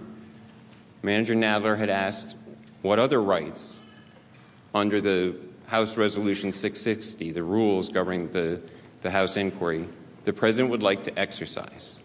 Manager 1.04 1.34
Nadler 1.34 1.78
had 1.78 1.90
asked 1.90 2.36
what 2.82 3.00
other 3.00 3.22
rights 3.22 3.80
under 4.74 5.02
the 5.02 5.36
House 5.68 5.98
Resolution 5.98 6.52
660, 6.52 7.32
the 7.32 7.44
rules 7.44 7.90
governing 7.90 8.30
the, 8.30 8.62
the 9.02 9.12
House 9.12 9.38
inquiry, 9.38 9.88
the 10.26 10.34
president 10.34 10.70
would 10.72 10.84
like 10.84 11.04
to 11.04 11.20
exercise. 11.20 11.98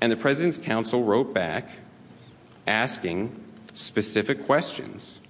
And 0.00 0.10
the 0.10 0.16
president's 0.16 0.56
counsel 0.56 1.02
wrote 1.02 1.34
back 1.34 1.68
asking 2.66 3.38
specific 3.74 4.46
questions 4.46 5.20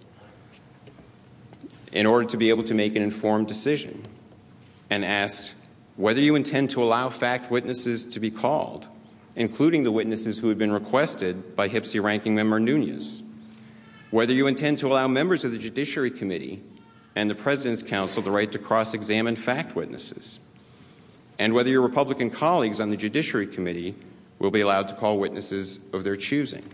in 1.92 2.06
order 2.06 2.26
to 2.28 2.36
be 2.36 2.50
able 2.50 2.64
to 2.64 2.74
make 2.74 2.94
an 2.94 3.02
informed 3.02 3.48
decision 3.48 4.02
and 4.90 5.04
asked 5.04 5.54
whether 5.96 6.20
you 6.20 6.34
intend 6.34 6.70
to 6.70 6.82
allow 6.82 7.08
fact 7.08 7.50
witnesses 7.50 8.04
to 8.04 8.20
be 8.20 8.30
called 8.30 8.86
including 9.36 9.82
the 9.82 9.92
witnesses 9.92 10.38
who 10.38 10.48
had 10.48 10.58
been 10.58 10.72
requested 10.72 11.54
by 11.56 11.68
HPSCI 11.68 12.02
Ranking 12.02 12.34
Member 12.34 12.60
Nunes, 12.60 13.22
whether 14.10 14.32
you 14.32 14.46
intend 14.46 14.78
to 14.80 14.88
allow 14.88 15.06
members 15.06 15.44
of 15.44 15.52
the 15.52 15.58
Judiciary 15.58 16.10
Committee 16.10 16.62
and 17.14 17.30
the 17.30 17.34
President's 17.34 17.82
Counsel 17.82 18.22
the 18.22 18.30
right 18.30 18.50
to 18.52 18.58
cross 18.58 18.94
examine 18.94 19.36
fact 19.36 19.76
witnesses, 19.76 20.40
and 21.38 21.52
whether 21.52 21.70
your 21.70 21.82
Republican 21.82 22.30
colleagues 22.30 22.80
on 22.80 22.90
the 22.90 22.96
Judiciary 22.96 23.46
Committee 23.46 23.94
will 24.38 24.50
be 24.50 24.60
allowed 24.60 24.88
to 24.88 24.94
call 24.94 25.18
witnesses 25.18 25.78
of 25.92 26.02
their 26.04 26.16
choosing. 26.16 26.64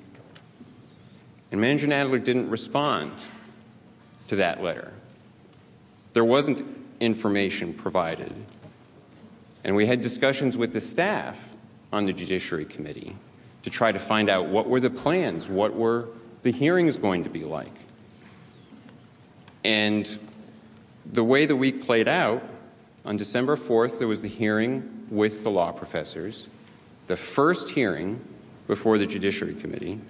And 1.50 1.60
Manager 1.60 1.86
Nadler 1.86 2.22
didn't 2.22 2.50
respond 2.50 3.12
to 4.28 4.36
that 4.36 4.62
letter. 4.62 4.92
There 6.12 6.24
wasn't 6.24 6.62
information 7.00 7.74
provided. 7.74 8.32
And 9.64 9.76
we 9.76 9.86
had 9.86 10.00
discussions 10.00 10.56
with 10.56 10.72
the 10.72 10.80
staff 10.80 11.55
on 11.92 12.06
the 12.06 12.12
Judiciary 12.12 12.64
Committee 12.64 13.16
to 13.62 13.70
try 13.70 13.92
to 13.92 13.98
find 13.98 14.28
out 14.28 14.46
what 14.46 14.68
were 14.68 14.80
the 14.80 14.90
plans, 14.90 15.48
what 15.48 15.74
were 15.74 16.08
the 16.42 16.52
hearings 16.52 16.96
going 16.96 17.24
to 17.24 17.30
be 17.30 17.42
like. 17.42 17.72
And 19.64 20.18
the 21.04 21.24
way 21.24 21.46
the 21.46 21.56
week 21.56 21.82
played 21.84 22.08
out, 22.08 22.42
on 23.04 23.16
December 23.16 23.56
4th, 23.56 23.98
there 23.98 24.08
was 24.08 24.22
the 24.22 24.28
hearing 24.28 25.06
with 25.10 25.44
the 25.44 25.50
law 25.50 25.72
professors, 25.72 26.48
the 27.06 27.16
first 27.16 27.70
hearing 27.70 28.20
before 28.66 28.98
the 28.98 29.06
Judiciary 29.06 29.54
Committee. 29.54 30.00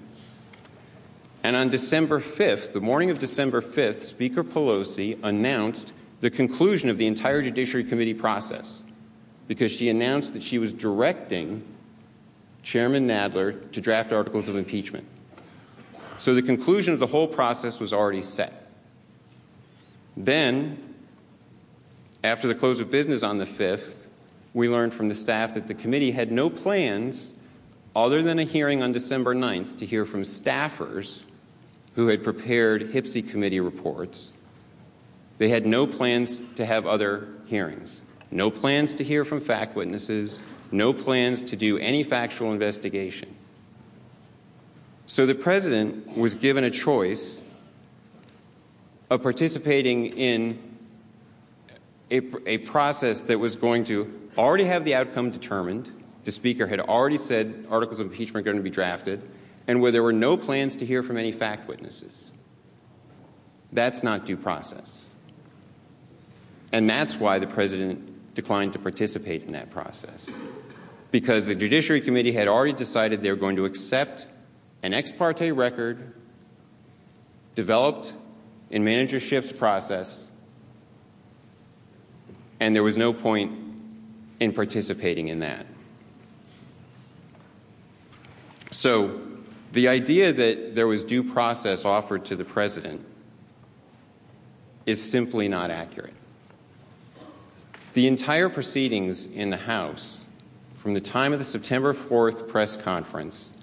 And 1.43 1.57
on 1.57 1.69
December 1.69 2.21
5th, 2.21 2.73
the 2.73 2.81
morning 2.81 3.11
of 3.11 3.19
December 3.19 3.61
5th, 3.61 4.01
Speaker 4.01 4.43
Pelosi 4.43 5.23
announced 5.23 5.93
the 6.21 6.31
conclusion 6.31 6.89
of 6.89 6.97
the 6.97 7.07
entire 7.07 7.43
Judiciary 7.43 7.85
Committee 7.85 8.15
process 8.15 8.83
because 9.49 9.73
she 9.73 9.89
announced 9.89 10.33
that 10.33 10.43
she 10.43 10.59
was 10.59 10.73
directing 10.73 11.63
Chairman 12.63 13.07
Nadler 13.07 13.71
to 13.73 13.81
draft 13.81 14.13
articles 14.13 14.49
of 14.49 14.57
impeachment. 14.57 15.07
So 16.19 16.35
the 16.35 16.43
conclusion 16.43 16.93
of 16.93 16.99
the 16.99 17.07
whole 17.07 17.29
process 17.29 17.79
was 17.79 17.93
already 17.93 18.23
set. 18.23 18.71
Then, 20.17 20.95
after 22.25 22.49
the 22.49 22.55
close 22.55 22.81
of 22.81 22.91
business 22.91 23.23
on 23.23 23.39
the 23.39 23.45
5th, 23.45 24.07
we 24.55 24.69
learned 24.69 24.95
from 24.95 25.09
the 25.09 25.15
staff 25.15 25.55
that 25.55 25.69
the 25.69 25.75
committee 25.75 26.11
had 26.11 26.33
no 26.33 26.49
plans 26.49 27.35
other 27.95 28.23
than 28.23 28.39
a 28.39 28.45
hearing 28.45 28.83
on 28.83 28.93
December 28.93 29.35
9th 29.35 29.79
to 29.79 29.87
hear 29.87 30.05
from 30.05 30.23
staffers 30.23 31.23
who 31.95 32.09
had 32.09 32.25
prepared 32.25 32.91
HPSCI 32.91 33.31
committee 33.31 33.61
reports. 33.61 34.33
They 35.39 35.51
had 35.51 35.67
no 35.67 35.87
plans 35.87 36.41
to 36.57 36.65
have 36.65 36.87
other 36.87 37.29
hearings 37.47 38.03
no 38.31 38.51
plans 38.51 38.95
to 38.95 39.05
hear 39.05 39.25
from 39.25 39.41
fact 39.41 39.77
witnesses, 39.77 40.39
no 40.73 40.93
plans 40.93 41.43
to 41.43 41.57
do 41.57 41.79
any 41.79 42.03
factual 42.03 42.53
investigation. 42.53 43.35
So 45.07 45.25
the 45.27 45.35
president 45.35 46.17
was 46.17 46.35
given 46.35 46.65
a 46.65 46.71
choice 46.71 47.41
of 49.09 49.23
participating 49.23 50.07
in 50.07 50.59
a, 52.11 52.21
a, 52.47 52.59
process 52.59 53.21
that 53.23 53.39
was 53.39 53.55
going 53.57 53.85
to 53.85 54.13
already 54.37 54.65
have 54.65 54.85
the 54.85 54.95
outcome 54.95 55.31
determined. 55.31 55.91
The 56.25 56.33
speaker 56.33 56.67
had 56.67 56.81
already 56.81 57.17
said 57.17 57.67
articles 57.71 58.01
of 58.01 58.09
impeachment 58.09 58.43
are 58.43 58.51
going 58.51 58.57
to 58.57 58.63
be 58.63 58.71
drafted, 58.71 59.23
and 59.69 59.81
where 59.81 59.93
there 59.93 60.03
were 60.03 60.13
no 60.13 60.37
plans 60.37 60.77
to 60.77 60.87
hear 60.87 61.03
from 61.03 61.17
any 61.17 61.33
fact 61.33 61.69
witnesses. 61.69 62.33
That's 63.73 64.03
not 64.03 64.27
due 64.27 64.37
process. 64.37 65.01
And 66.73 66.89
that's 66.89 67.17
why 67.17 67.39
the 67.39 67.47
president 67.47 68.16
declined 68.37 68.75
to 68.75 68.79
participate 68.79 69.43
in 69.43 69.53
that 69.55 69.71
process 69.71 70.31
because 71.11 71.47
the 71.47 71.55
Judiciary 71.55 72.03
Committee 72.03 72.33
had 72.33 72.47
already 72.47 72.75
decided 72.75 73.23
they 73.23 73.31
were 73.31 73.37
going 73.37 73.57
to 73.57 73.65
accept 73.65 74.27
an 74.83 74.93
ex 74.93 75.11
parte 75.11 75.51
record 75.51 76.13
developed 77.55 78.13
in 78.71 78.85
Manager 78.85 79.19
Schiff's 79.19 79.53
process, 79.53 80.29
and 82.61 82.77
there 82.77 82.83
was 82.83 82.99
no 82.99 83.13
point 83.13 83.53
in 84.39 84.53
participating 84.53 85.29
in 85.29 85.41
that. 85.41 85.65
So, 88.71 89.21
the 89.73 89.89
idea 89.89 90.33
that 90.35 90.75
there 90.75 90.87
was 90.87 91.03
due 91.03 91.23
process 91.25 91.85
offered 91.87 92.27
to 92.27 92.37
the 92.37 92.45
president 92.45 93.05
is 94.85 95.03
simply 95.03 95.49
not 95.49 95.71
accurate. 95.71 96.13
The 97.97 98.07
entire 98.07 98.51
proceedings 98.51 99.25
in 99.25 99.49
the 99.49 99.57
House, 99.57 100.27
from 100.75 100.93
the 100.93 101.01
time 101.01 101.33
of 101.33 101.39
the 101.39 101.47
September 101.47 101.95
4th 101.95 102.47
press 102.47 102.77
conference 102.77 103.55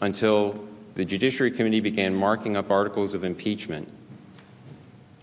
until 0.00 0.66
the 0.94 1.04
Judiciary 1.04 1.50
Committee 1.50 1.80
began 1.80 2.14
marking 2.14 2.56
up 2.56 2.70
articles 2.70 3.12
of 3.12 3.22
impeachment 3.22 3.92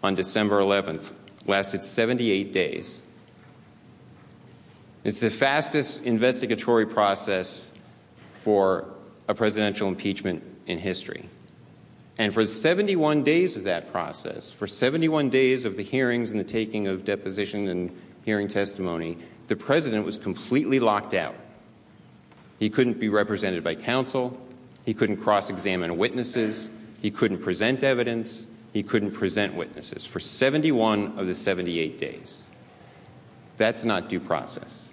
on 0.03 0.13
December 0.13 0.59
11th, 0.59 1.13
lasted 1.47 1.81
78 1.81 2.53
days. 2.53 3.01
It's 5.03 5.19
the 5.19 5.31
fastest 5.31 6.03
investigatory 6.03 6.85
process 6.85 7.71
for 8.33 8.85
a 9.27 9.33
presidential 9.33 9.87
impeachment 9.87 10.43
in 10.67 10.77
history. 10.77 11.27
And 12.19 12.31
for 12.31 12.45
71 12.45 13.23
days 13.23 13.55
of 13.55 13.63
that 13.63 13.91
process, 13.91 14.51
for 14.51 14.67
71 14.67 15.31
days 15.31 15.65
of 15.65 15.75
the 15.75 15.81
hearings 15.81 16.29
and 16.29 16.39
the 16.39 16.43
taking 16.43 16.85
of 16.85 17.03
deposition 17.03 17.67
and 17.67 17.91
hearing 18.29 18.47
testimony, 18.47 19.17
the 19.47 19.55
president 19.55 20.05
was 20.05 20.19
completely 20.19 20.79
locked 20.79 21.15
out. 21.15 21.33
He 22.59 22.69
couldn't 22.69 22.99
be 22.99 23.09
represented 23.09 23.63
by 23.63 23.73
counsel. 23.73 24.39
He 24.85 24.93
couldn't 24.93 25.17
cross 25.17 25.49
examine 25.49 25.97
witnesses. 25.97 26.69
He 27.01 27.09
couldn't 27.09 27.39
present 27.39 27.83
evidence. 27.83 28.45
He 28.71 28.83
couldn't 28.83 29.13
present 29.13 29.55
witnesses 29.55 30.05
for 30.05 30.19
71 30.19 31.17
of 31.17 31.25
the 31.25 31.33
78 31.33 31.97
days. 31.97 32.43
That's 33.57 33.83
not 33.83 34.09
due 34.09 34.19
process. 34.19 34.87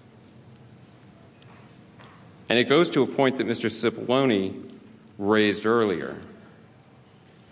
And 2.49 2.59
it 2.59 2.71
goes 2.71 2.89
to 2.91 3.03
a 3.03 3.07
point 3.07 3.37
that 3.37 3.47
Mr. 3.47 3.69
Cipollone 3.69 4.71
raised 5.19 5.67
earlier. 5.67 6.17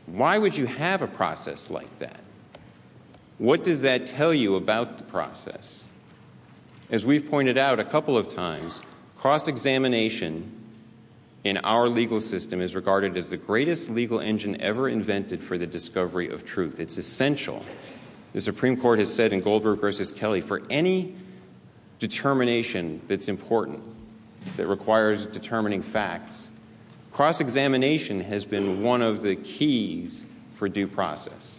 Why 0.06 0.38
would 0.38 0.56
you 0.56 0.64
have 0.64 1.02
a 1.02 1.06
process 1.06 1.68
like 1.68 1.98
that? 1.98 2.24
What 3.38 3.64
does 3.64 3.82
that 3.82 4.06
tell 4.06 4.32
you 4.32 4.54
about 4.54 4.98
the 4.98 5.04
process? 5.04 5.84
As 6.90 7.04
we've 7.04 7.28
pointed 7.28 7.58
out 7.58 7.80
a 7.80 7.84
couple 7.84 8.16
of 8.16 8.28
times, 8.28 8.80
cross 9.16 9.48
examination 9.48 10.52
in 11.42 11.58
our 11.58 11.88
legal 11.88 12.20
system 12.20 12.60
is 12.60 12.74
regarded 12.74 13.16
as 13.16 13.30
the 13.30 13.36
greatest 13.36 13.90
legal 13.90 14.20
engine 14.20 14.60
ever 14.60 14.88
invented 14.88 15.42
for 15.42 15.58
the 15.58 15.66
discovery 15.66 16.28
of 16.28 16.44
truth. 16.44 16.78
It's 16.78 16.96
essential. 16.96 17.64
The 18.32 18.40
Supreme 18.40 18.76
Court 18.76 18.98
has 18.98 19.12
said 19.12 19.32
in 19.32 19.40
Goldberg 19.40 19.80
versus 19.80 20.12
Kelly 20.12 20.40
for 20.40 20.62
any 20.70 21.14
determination 21.98 23.00
that's 23.08 23.28
important, 23.28 23.82
that 24.56 24.66
requires 24.66 25.26
determining 25.26 25.82
facts, 25.82 26.48
cross 27.12 27.40
examination 27.40 28.20
has 28.20 28.44
been 28.44 28.82
one 28.82 29.02
of 29.02 29.22
the 29.22 29.36
keys 29.36 30.24
for 30.54 30.68
due 30.68 30.86
process. 30.86 31.53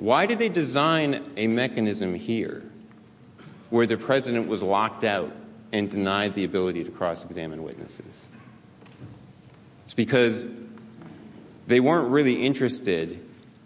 Why 0.00 0.24
did 0.24 0.38
they 0.38 0.48
design 0.48 1.30
a 1.36 1.46
mechanism 1.46 2.14
here 2.14 2.62
where 3.68 3.86
the 3.86 3.98
president 3.98 4.48
was 4.48 4.62
locked 4.62 5.04
out 5.04 5.30
and 5.72 5.90
denied 5.90 6.34
the 6.34 6.44
ability 6.44 6.84
to 6.84 6.90
cross 6.90 7.22
examine 7.22 7.62
witnesses? 7.62 8.18
It's 9.84 9.92
because 9.92 10.46
they 11.66 11.80
weren't 11.80 12.08
really 12.08 12.46
interested 12.46 13.22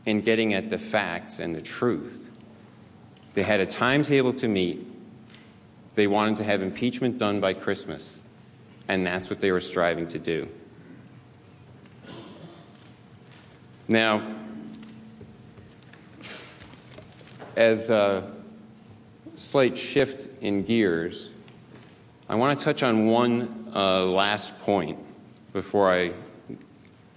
in 0.07 0.23
getting 0.23 0.55
at 0.55 0.71
the 0.71 0.77
facts 0.77 1.39
and 1.39 1.55
the 1.55 1.63
truth. 1.63 2.29
They 3.35 3.45
had 3.45 3.61
a 3.61 3.67
timetable 3.67 4.33
to 4.33 4.49
meet. 4.49 4.85
They 5.95 6.09
wanted 6.09 6.39
to 6.39 6.45
have 6.45 6.63
impeachment 6.63 7.17
done 7.17 7.39
by 7.39 7.55
Christmas, 7.55 8.21
and 8.89 9.07
that's 9.07 9.31
what 9.31 9.41
they 9.41 9.53
were 9.53 9.61
striving 9.61 10.09
to 10.09 10.19
do. 10.19 10.49
Now, 13.87 14.44
as 17.57 17.91
a 17.91 18.31
slight 19.37 19.77
shift 19.77 20.29
in 20.43 20.65
gears, 20.65 21.31
I 22.29 22.37
want 22.37 22.59
to 22.59 22.65
touch 22.65 22.83
on 22.83 23.07
one 23.07 23.71
uh, 23.75 24.05
last 24.05 24.59
point 24.61 24.99
before 25.53 25.93
I 25.93 26.13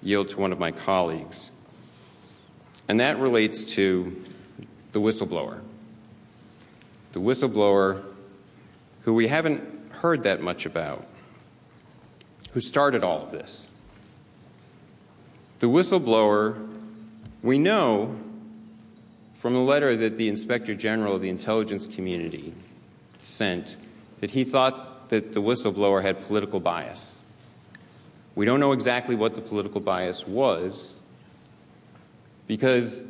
yield 0.01 0.29
to 0.29 0.39
one 0.39 0.51
of 0.51 0.59
my 0.59 0.71
colleagues, 0.71 1.49
and 2.87 2.99
that 2.99 3.19
relates 3.19 3.63
to 3.75 4.23
the 4.91 4.99
whistleblower. 4.99 5.61
The 7.13 7.19
whistleblower 7.19 8.03
who 9.03 9.13
we 9.13 9.27
haven't 9.27 9.63
heard 9.93 10.23
that 10.23 10.41
much 10.41 10.65
about, 10.65 11.07
who 12.51 12.59
started 12.59 13.03
all 13.03 13.23
of 13.23 13.31
this. 13.31 13.67
The 15.59 15.67
whistleblower, 15.67 16.67
we 17.41 17.57
know 17.57 18.15
from 19.39 19.53
the 19.53 19.59
letter 19.59 19.95
that 19.95 20.17
the 20.17 20.27
Inspector 20.27 20.73
General 20.75 21.15
of 21.15 21.21
the 21.21 21.29
intelligence 21.29 21.85
community 21.85 22.53
sent 23.19 23.77
that 24.19 24.31
he 24.31 24.43
thought 24.43 25.09
that 25.09 25.33
the 25.33 25.41
whistleblower 25.41 26.01
had 26.01 26.21
political 26.23 26.59
bias. 26.59 27.13
We 28.35 28.45
don't 28.45 28.59
know 28.59 28.71
exactly 28.71 29.15
what 29.15 29.35
the 29.35 29.41
political 29.41 29.81
bias 29.81 30.27
was 30.27 30.95
because 32.47 33.03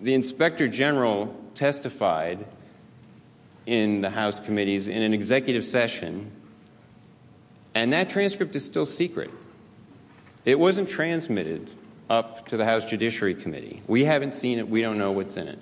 the 0.00 0.14
Inspector 0.14 0.66
General 0.68 1.34
testified 1.54 2.44
in 3.66 4.00
the 4.00 4.10
House 4.10 4.40
committees 4.40 4.88
in 4.88 5.02
an 5.02 5.14
executive 5.14 5.64
session, 5.64 6.30
and 7.74 7.92
that 7.92 8.08
transcript 8.10 8.56
is 8.56 8.64
still 8.64 8.86
secret. 8.86 9.30
It 10.44 10.58
wasn't 10.58 10.88
transmitted 10.88 11.70
up 12.12 12.46
to 12.46 12.58
the 12.58 12.64
House 12.66 12.84
Judiciary 12.84 13.34
Committee. 13.34 13.80
We 13.88 14.04
haven't 14.04 14.34
seen 14.34 14.58
it, 14.58 14.68
we 14.68 14.82
don't 14.82 14.98
know 14.98 15.12
what's 15.12 15.38
in 15.38 15.48
it. 15.48 15.58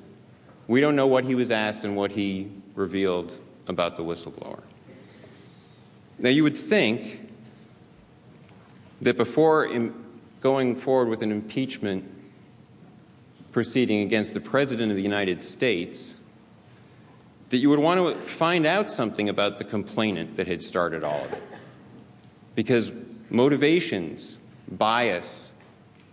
We 0.67 0.81
don't 0.81 0.97
know 0.97 1.07
what 1.07 1.25
he 1.25 1.37
was 1.37 1.53
asked 1.53 1.85
and 1.85 1.95
what 1.95 2.11
he 2.11 2.51
revealed 2.75 3.39
about 3.69 3.97
the 3.97 4.03
whistleblower. 4.03 4.61
Now, 6.19 6.31
you 6.31 6.43
would 6.43 6.59
think 6.59 7.31
that 9.01 9.17
before 9.17 9.71
going 10.41 10.75
forward 10.75 11.09
with 11.09 11.23
an 11.23 11.31
impeachment 11.31 12.05
proceeding 13.53 14.03
against 14.03 14.35
the 14.35 14.41
President 14.41 14.91
of 14.91 14.97
the 14.97 15.05
United 15.05 15.45
States, 15.45 16.17
that 17.51 17.59
you 17.59 17.71
would 17.71 17.79
want 17.79 18.01
to 18.01 18.21
find 18.27 18.67
out 18.67 18.91
something 18.91 19.29
about 19.29 19.59
the 19.59 19.65
complainant 19.65 20.35
that 20.35 20.49
had 20.49 20.65
started 20.65 21.05
all 21.05 21.25
of 21.25 21.33
it. 21.33 21.43
Because 22.57 22.91
motivations, 23.29 24.39
bias, 24.69 25.50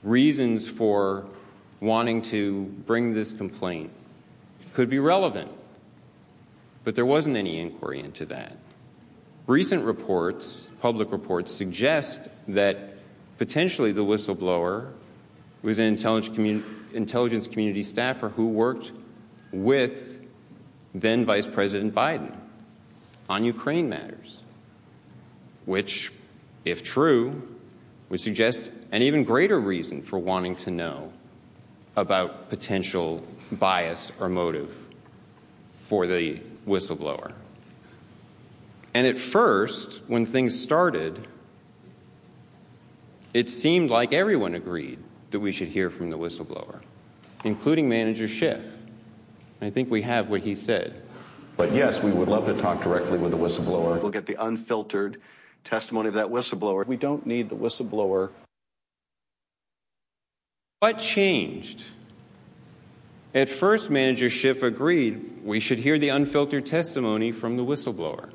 reasons 0.07 0.69
for 0.69 1.25
wanting 1.79 2.21
to 2.21 2.63
bring 2.85 3.13
this 3.13 3.33
complaint 3.33 3.91
could 4.73 4.89
be 4.89 4.99
relevant. 4.99 5.51
But 6.83 6.95
there 6.95 7.05
wasn't 7.05 7.35
any 7.35 7.59
inquiry 7.59 7.99
into 7.99 8.25
that. 8.27 8.55
Recent 9.45 9.83
reports, 9.83 10.67
public 10.81 11.11
reports, 11.11 11.51
suggest 11.51 12.29
that 12.47 12.97
potentially 13.37 13.91
the 13.91 14.03
whistleblower 14.03 14.91
was 15.61 15.79
an 15.79 15.85
intelligence 15.85 17.47
community 17.47 17.83
staffer 17.83 18.29
who 18.29 18.47
worked 18.47 18.91
with 19.51 20.25
then 20.93 21.25
Vice 21.25 21.45
President 21.45 21.93
Biden 21.93 22.35
on 23.29 23.43
Ukraine 23.43 23.89
matters, 23.89 24.37
which, 25.65 26.13
if 26.63 26.83
true, 26.83 27.41
would 28.09 28.21
suggest 28.21 28.71
an 28.91 29.01
even 29.01 29.23
greater 29.23 29.59
reason 29.59 30.01
for 30.01 30.17
wanting 30.19 30.55
to 30.57 30.71
know 30.71 31.11
about 31.95 32.49
potential 32.49 33.25
bias 33.51 34.11
or 34.19 34.29
motive 34.29 34.75
for 35.73 36.07
the 36.07 36.39
whistleblower. 36.67 37.33
And 38.93 39.05
at 39.07 39.17
first, 39.17 40.01
when 40.07 40.25
things 40.25 40.59
started, 40.59 41.27
it 43.33 43.49
seemed 43.49 43.89
like 43.89 44.13
everyone 44.13 44.55
agreed 44.55 44.99
that 45.31 45.39
we 45.39 45.51
should 45.51 45.67
hear 45.67 45.89
from 45.89 46.09
the 46.09 46.17
whistleblower, 46.17 46.81
including 47.43 47.89
Manager 47.89 48.27
Schiff. 48.27 48.63
I 49.61 49.69
think 49.69 49.89
we 49.89 50.01
have 50.03 50.29
what 50.29 50.41
he 50.41 50.55
said. 50.55 51.01
But 51.57 51.71
yes, 51.71 52.03
we 52.03 52.11
would 52.11 52.27
love 52.27 52.45
to 52.45 52.53
talk 52.53 52.81
directly 52.83 53.17
with 53.17 53.31
the 53.31 53.37
whistleblower. 53.37 54.01
We'll 54.01 54.11
get 54.11 54.27
the 54.27 54.43
unfiltered 54.43 55.19
testimony 55.63 56.07
of 56.07 56.13
that 56.13 56.27
whistleblower. 56.27 56.85
We 56.85 56.97
don't 56.97 57.25
need 57.25 57.49
the 57.49 57.55
whistleblower. 57.55 58.29
What 60.79 60.99
changed? 60.99 61.83
At 63.33 63.49
first, 63.49 63.89
Manager 63.89 64.29
Schiff 64.29 64.61
agreed 64.61 65.41
we 65.43 65.59
should 65.59 65.79
hear 65.79 65.97
the 65.97 66.09
unfiltered 66.09 66.67
testimony 66.67 67.31
from 67.31 67.57
the 67.57 67.65
whistleblower. 67.65 68.29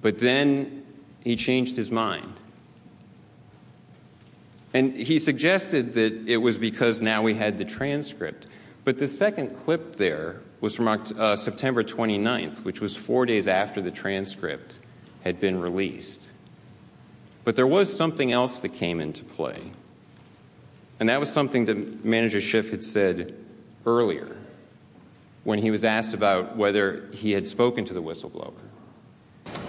But 0.00 0.18
then 0.20 0.86
he 1.22 1.36
changed 1.36 1.76
his 1.76 1.90
mind. 1.90 2.32
And 4.72 4.96
he 4.96 5.18
suggested 5.18 5.92
that 5.94 6.28
it 6.28 6.38
was 6.38 6.56
because 6.56 7.02
now 7.02 7.20
we 7.20 7.34
had 7.34 7.58
the 7.58 7.66
transcript. 7.66 8.46
But 8.84 8.98
the 8.98 9.08
second 9.08 9.54
clip 9.64 9.96
there 9.96 10.40
was 10.62 10.74
from 10.74 10.88
uh, 10.88 11.36
September 11.36 11.84
29th, 11.84 12.64
which 12.64 12.80
was 12.80 12.96
four 12.96 13.26
days 13.26 13.46
after 13.46 13.82
the 13.82 13.90
transcript 13.90 14.78
had 15.24 15.40
been 15.40 15.60
released. 15.60 16.28
But 17.44 17.54
there 17.54 17.66
was 17.66 17.94
something 17.94 18.32
else 18.32 18.60
that 18.60 18.70
came 18.70 18.98
into 18.98 19.24
play. 19.24 19.72
And 20.98 21.08
that 21.08 21.20
was 21.20 21.30
something 21.30 21.66
that 21.66 22.04
Manager 22.04 22.40
Schiff 22.40 22.70
had 22.70 22.82
said 22.82 23.34
earlier 23.84 24.36
when 25.44 25.58
he 25.58 25.70
was 25.70 25.84
asked 25.84 26.14
about 26.14 26.56
whether 26.56 27.08
he 27.12 27.32
had 27.32 27.46
spoken 27.46 27.84
to 27.84 27.94
the 27.94 28.02
whistleblower. 28.02 28.54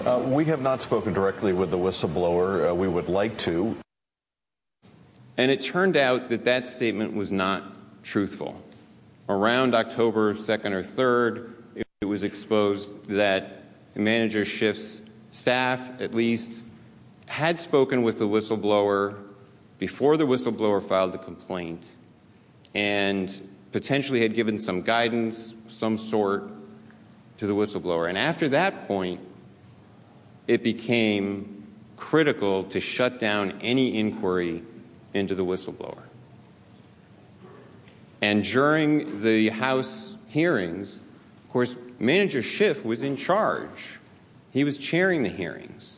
Uh, 0.06 0.20
we 0.26 0.46
have 0.46 0.62
not 0.62 0.82
spoken 0.82 1.14
directly 1.14 1.54
with 1.54 1.70
the 1.70 1.78
whistleblower. 1.78 2.72
Uh, 2.72 2.74
we 2.74 2.88
would 2.88 3.10
like 3.10 3.38
to. 3.38 3.76
And 5.38 5.52
it 5.52 5.62
turned 5.62 5.96
out 5.96 6.30
that 6.30 6.46
that 6.46 6.68
statement 6.68 7.14
was 7.14 7.32
not 7.32 7.76
truthful. 8.04 8.60
Around 9.30 9.76
October 9.76 10.34
2nd 10.34 10.72
or 10.72 10.82
3rd, 10.82 11.86
it 12.02 12.06
was 12.06 12.24
exposed 12.24 13.08
that 13.08 13.66
Manager 13.96 14.46
Schiff's 14.46 15.02
staff, 15.30 16.02
at 16.02 16.16
least, 16.16 16.64
had 17.28 17.60
spoken 17.60 18.02
with 18.02 18.18
the 18.18 18.28
whistleblower 18.28 19.27
before 19.80 20.18
the 20.18 20.26
whistleblower 20.26 20.82
filed 20.82 21.12
the 21.12 21.18
complaint 21.18 21.96
and 22.74 23.42
potentially 23.72 24.22
had 24.22 24.34
given 24.34 24.58
some 24.58 24.82
guidance, 24.82 25.54
some 25.68 25.98
sort, 25.98 26.50
to 27.38 27.48
the 27.48 27.54
whistleblower. 27.54 28.10
And 28.10 28.18
after 28.18 28.50
that 28.50 28.88
point, 28.88 29.20
it 30.48 30.64
became 30.64 31.66
critical 31.96 32.64
to 32.66 32.80
shut 32.80 33.20
down 33.20 33.54
any 33.62 33.98
inquiry 33.98 34.64
into 35.14 35.36
the 35.36 35.46
whistleblower. 35.46 36.04
And 38.22 38.44
during 38.44 39.22
the 39.22 39.50
House 39.50 40.16
hearings, 40.28 41.00
of 41.46 41.52
course, 41.52 41.76
Manager 42.00 42.42
Schiff 42.42 42.84
was 42.84 43.04
in 43.04 43.16
charge. 43.16 44.00
He 44.52 44.64
was 44.64 44.78
chairing 44.78 45.24
the 45.24 45.30
hearings. 45.30 45.97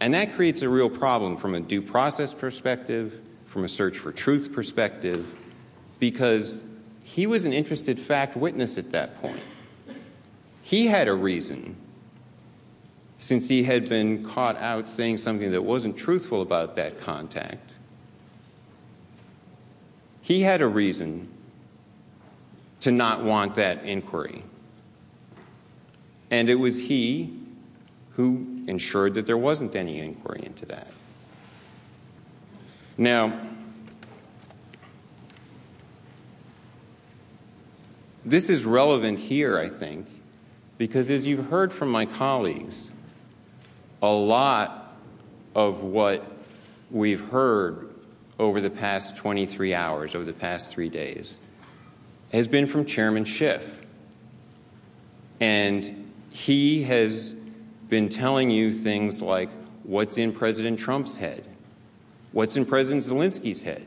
And 0.00 0.14
that 0.14 0.34
creates 0.34 0.62
a 0.62 0.68
real 0.68 0.90
problem 0.90 1.36
from 1.36 1.54
a 1.54 1.60
due 1.60 1.82
process 1.82 2.32
perspective, 2.32 3.20
from 3.46 3.64
a 3.64 3.68
search 3.68 3.98
for 3.98 4.12
truth 4.12 4.52
perspective, 4.52 5.34
because 5.98 6.62
he 7.02 7.26
was 7.26 7.44
an 7.44 7.52
interested 7.52 7.98
fact 7.98 8.36
witness 8.36 8.78
at 8.78 8.92
that 8.92 9.20
point. 9.20 9.40
He 10.62 10.86
had 10.86 11.08
a 11.08 11.14
reason, 11.14 11.76
since 13.18 13.48
he 13.48 13.64
had 13.64 13.88
been 13.88 14.22
caught 14.22 14.56
out 14.58 14.86
saying 14.86 15.16
something 15.16 15.50
that 15.50 15.62
wasn't 15.62 15.96
truthful 15.96 16.42
about 16.42 16.76
that 16.76 16.98
contact. 16.98 17.72
He 20.20 20.42
had 20.42 20.60
a 20.60 20.68
reason 20.68 21.28
to 22.80 22.92
not 22.92 23.24
want 23.24 23.54
that 23.54 23.84
inquiry. 23.84 24.44
And 26.30 26.50
it 26.50 26.56
was 26.56 26.78
he 26.78 27.37
who 28.18 28.64
ensured 28.66 29.14
that 29.14 29.26
there 29.26 29.38
wasn't 29.38 29.76
any 29.76 30.00
inquiry 30.00 30.42
into 30.44 30.66
that. 30.66 30.88
Now, 32.96 33.40
this 38.24 38.50
is 38.50 38.64
relevant 38.64 39.20
here, 39.20 39.56
I 39.56 39.68
think, 39.68 40.08
because 40.78 41.08
as 41.10 41.28
you've 41.28 41.46
heard 41.46 41.72
from 41.72 41.92
my 41.92 42.06
colleagues, 42.06 42.90
a 44.02 44.08
lot 44.08 44.96
of 45.54 45.84
what 45.84 46.24
we've 46.90 47.24
heard 47.28 47.88
over 48.40 48.60
the 48.60 48.68
past 48.68 49.16
23 49.16 49.74
hours, 49.74 50.16
over 50.16 50.24
the 50.24 50.32
past 50.32 50.72
three 50.72 50.88
days, 50.88 51.36
has 52.32 52.48
been 52.48 52.66
from 52.66 52.84
Chairman 52.84 53.24
Schiff. 53.24 53.80
And 55.38 56.12
he 56.30 56.82
has 56.82 57.36
been 57.88 58.08
telling 58.08 58.50
you 58.50 58.72
things 58.72 59.22
like 59.22 59.48
what's 59.82 60.18
in 60.18 60.32
President 60.32 60.78
Trump's 60.78 61.16
head, 61.16 61.44
what's 62.32 62.56
in 62.56 62.64
President 62.64 63.02
Zelensky's 63.02 63.62
head. 63.62 63.86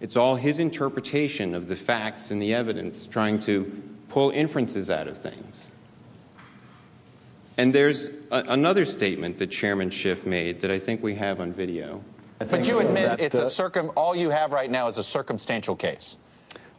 It's 0.00 0.16
all 0.16 0.36
his 0.36 0.58
interpretation 0.58 1.54
of 1.54 1.68
the 1.68 1.76
facts 1.76 2.30
and 2.30 2.40
the 2.40 2.54
evidence, 2.54 3.06
trying 3.06 3.40
to 3.40 3.70
pull 4.08 4.30
inferences 4.30 4.90
out 4.90 5.08
of 5.08 5.18
things. 5.18 5.68
And 7.56 7.74
there's 7.74 8.08
a, 8.30 8.44
another 8.48 8.84
statement 8.84 9.38
that 9.38 9.48
Chairman 9.48 9.90
Schiff 9.90 10.24
made 10.24 10.60
that 10.60 10.70
I 10.70 10.78
think 10.78 11.02
we 11.02 11.16
have 11.16 11.40
on 11.40 11.52
video. 11.52 12.02
But 12.38 12.68
you 12.68 12.78
admit 12.78 13.06
that, 13.06 13.20
it's 13.20 13.38
uh, 13.38 13.42
a 13.42 13.50
circum. 13.50 13.90
All 13.96 14.14
you 14.14 14.30
have 14.30 14.52
right 14.52 14.70
now 14.70 14.86
is 14.86 14.96
a 14.98 15.02
circumstantial 15.02 15.74
case. 15.74 16.16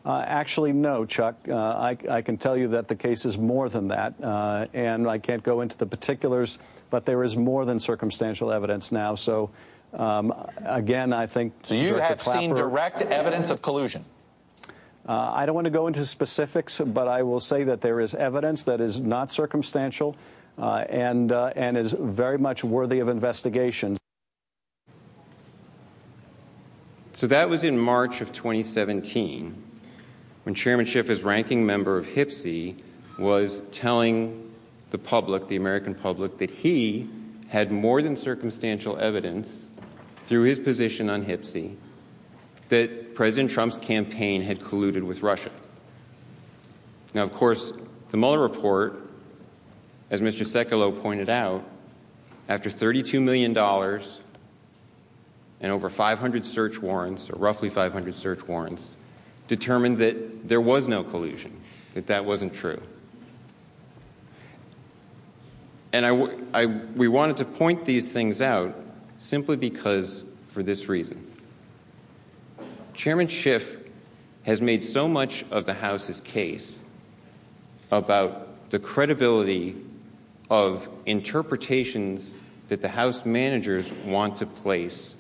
Uh, 0.05 0.23
actually, 0.25 0.71
no, 0.71 1.05
Chuck. 1.05 1.35
Uh, 1.47 1.55
I, 1.55 1.97
I, 2.09 2.21
can 2.21 2.37
tell 2.37 2.55
you 2.55 2.69
that 2.69 2.87
the 2.87 2.95
case 2.95 3.25
is 3.25 3.37
more 3.37 3.67
than 3.67 3.89
that, 3.89 4.13
uh, 4.23 4.67
and 4.73 5.07
I 5.07 5.17
can't 5.17 5.43
go 5.43 5.59
into 5.59 5.77
the 5.77 5.85
particulars, 5.85 6.57
but 6.89 7.05
there 7.05 7.23
is 7.23 7.35
more 7.35 7.65
than 7.65 7.79
circumstantial 7.79 8.51
evidence 8.51 8.93
now. 8.93 9.15
So, 9.15 9.49
um, 9.93 10.33
again, 10.65 11.11
I 11.11 11.27
think. 11.27 11.53
So 11.63 11.75
you 11.75 11.89
Director 11.89 12.05
have 12.05 12.19
Clapper, 12.19 12.39
seen 12.39 12.55
direct 12.55 13.01
evidence 13.01 13.49
of 13.49 13.61
collusion. 13.61 14.05
Uh, 15.07 15.31
I 15.33 15.45
don't 15.45 15.55
want 15.55 15.65
to 15.65 15.71
go 15.71 15.87
into 15.87 16.05
specifics, 16.05 16.79
but 16.79 17.07
I 17.07 17.23
will 17.23 17.39
say 17.39 17.65
that 17.65 17.81
there 17.81 17.99
is 17.99 18.15
evidence 18.15 18.63
that 18.65 18.79
is 18.79 18.99
not 18.99 19.31
circumstantial 19.31 20.15
uh, 20.57 20.85
and 20.87 21.31
uh, 21.31 21.51
and 21.55 21.77
is 21.77 21.91
very 21.91 22.37
much 22.37 22.63
worthy 22.63 22.99
of 22.99 23.09
investigation. 23.09 23.97
So 27.11 27.27
that 27.27 27.49
was 27.49 27.65
in 27.65 27.77
March 27.77 28.21
of 28.21 28.31
2017 28.31 29.68
when 30.49 30.55
Chairman 30.55 30.87
Schiff, 30.87 31.11
as 31.11 31.21
ranking 31.21 31.63
member 31.63 31.95
of 31.95 32.07
HPSCI, 32.07 32.75
was 33.19 33.61
telling 33.69 34.51
the 34.89 34.97
public, 34.97 35.47
the 35.47 35.55
American 35.55 35.93
public, 35.93 36.39
that 36.39 36.49
he 36.49 37.07
had 37.49 37.71
more 37.71 38.01
than 38.01 38.17
circumstantial 38.17 38.97
evidence 38.97 39.65
through 40.25 40.41
his 40.41 40.57
position 40.57 41.07
on 41.07 41.23
HPSCI 41.23 41.75
that 42.69 43.13
President 43.13 43.51
Trump's 43.51 43.77
campaign 43.77 44.41
had 44.41 44.57
colluded 44.57 45.03
with 45.03 45.21
Russia. 45.21 45.51
Now, 47.13 47.21
of 47.21 47.31
course, 47.31 47.71
the 48.09 48.17
Mueller 48.17 48.41
report, 48.41 49.07
as 50.09 50.19
Mr. 50.19 50.47
Sekulow 50.47 50.99
pointed 50.99 51.29
out, 51.29 51.63
after 52.47 52.71
$32 52.71 53.21
million 53.21 53.55
and 55.61 55.71
over 55.71 55.91
500 55.91 56.43
search 56.43 56.81
warrants, 56.81 57.29
or 57.29 57.37
roughly 57.37 57.69
500 57.69 58.15
search 58.15 58.47
warrants, 58.47 58.95
determined 59.49 59.97
that 59.97 60.47
there 60.47 60.61
was 60.61 60.87
no 60.87 61.03
collusion, 61.03 61.59
that 61.95 62.07
that 62.07 62.23
wasn't 62.23 62.53
true. 62.53 62.81
And 65.91 66.05
I, 66.05 66.37
I, 66.53 66.65
we 66.67 67.07
wanted 67.07 67.37
to 67.37 67.45
point 67.45 67.83
these 67.83 68.13
things 68.13 68.41
out 68.41 68.79
simply 69.17 69.57
because, 69.57 70.23
for 70.49 70.61
this 70.61 70.87
reason. 70.87 71.25
Chairman 72.93 73.27
Schiff 73.27 73.77
has 74.45 74.61
made 74.61 74.83
so 74.83 75.07
much 75.07 75.43
of 75.49 75.65
the 75.65 75.73
House's 75.73 76.21
case 76.21 76.79
about 77.91 78.69
the 78.69 78.77
credibility 78.77 79.75
of 80.51 80.87
interpretations 81.07 82.37
that 82.67 82.81
the 82.81 82.89
House 82.89 83.25
managers 83.25 83.91
want 84.05 84.35
to 84.37 84.45
place 84.45 85.15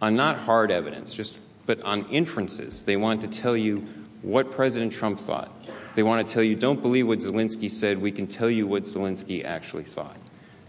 on 0.00 0.14
not 0.14 0.38
hard 0.38 0.70
evidence, 0.70 1.12
just 1.12 1.36
but 1.70 1.84
on 1.84 2.04
inferences. 2.06 2.82
They 2.84 2.96
want 2.96 3.20
to 3.20 3.28
tell 3.28 3.56
you 3.56 3.86
what 4.22 4.50
President 4.50 4.90
Trump 4.90 5.20
thought. 5.20 5.52
They 5.94 6.02
want 6.02 6.26
to 6.26 6.34
tell 6.34 6.42
you, 6.42 6.56
don't 6.56 6.82
believe 6.82 7.06
what 7.06 7.20
Zelensky 7.20 7.70
said. 7.70 7.98
We 7.98 8.10
can 8.10 8.26
tell 8.26 8.50
you 8.50 8.66
what 8.66 8.86
Zelensky 8.86 9.44
actually 9.44 9.84
thought. 9.84 10.16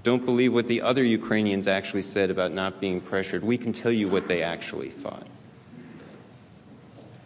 Don't 0.04 0.24
believe 0.24 0.54
what 0.54 0.68
the 0.68 0.84
other 0.84 1.04
Ukrainians 1.04 1.68
actually 1.68 2.04
said 2.04 2.30
about 2.30 2.52
not 2.52 2.80
being 2.80 3.02
pressured. 3.02 3.44
We 3.44 3.58
can 3.58 3.74
tell 3.74 3.92
you 3.92 4.10
what 4.10 4.28
they 4.28 4.44
actually 4.44 4.92
thought. 4.92 5.26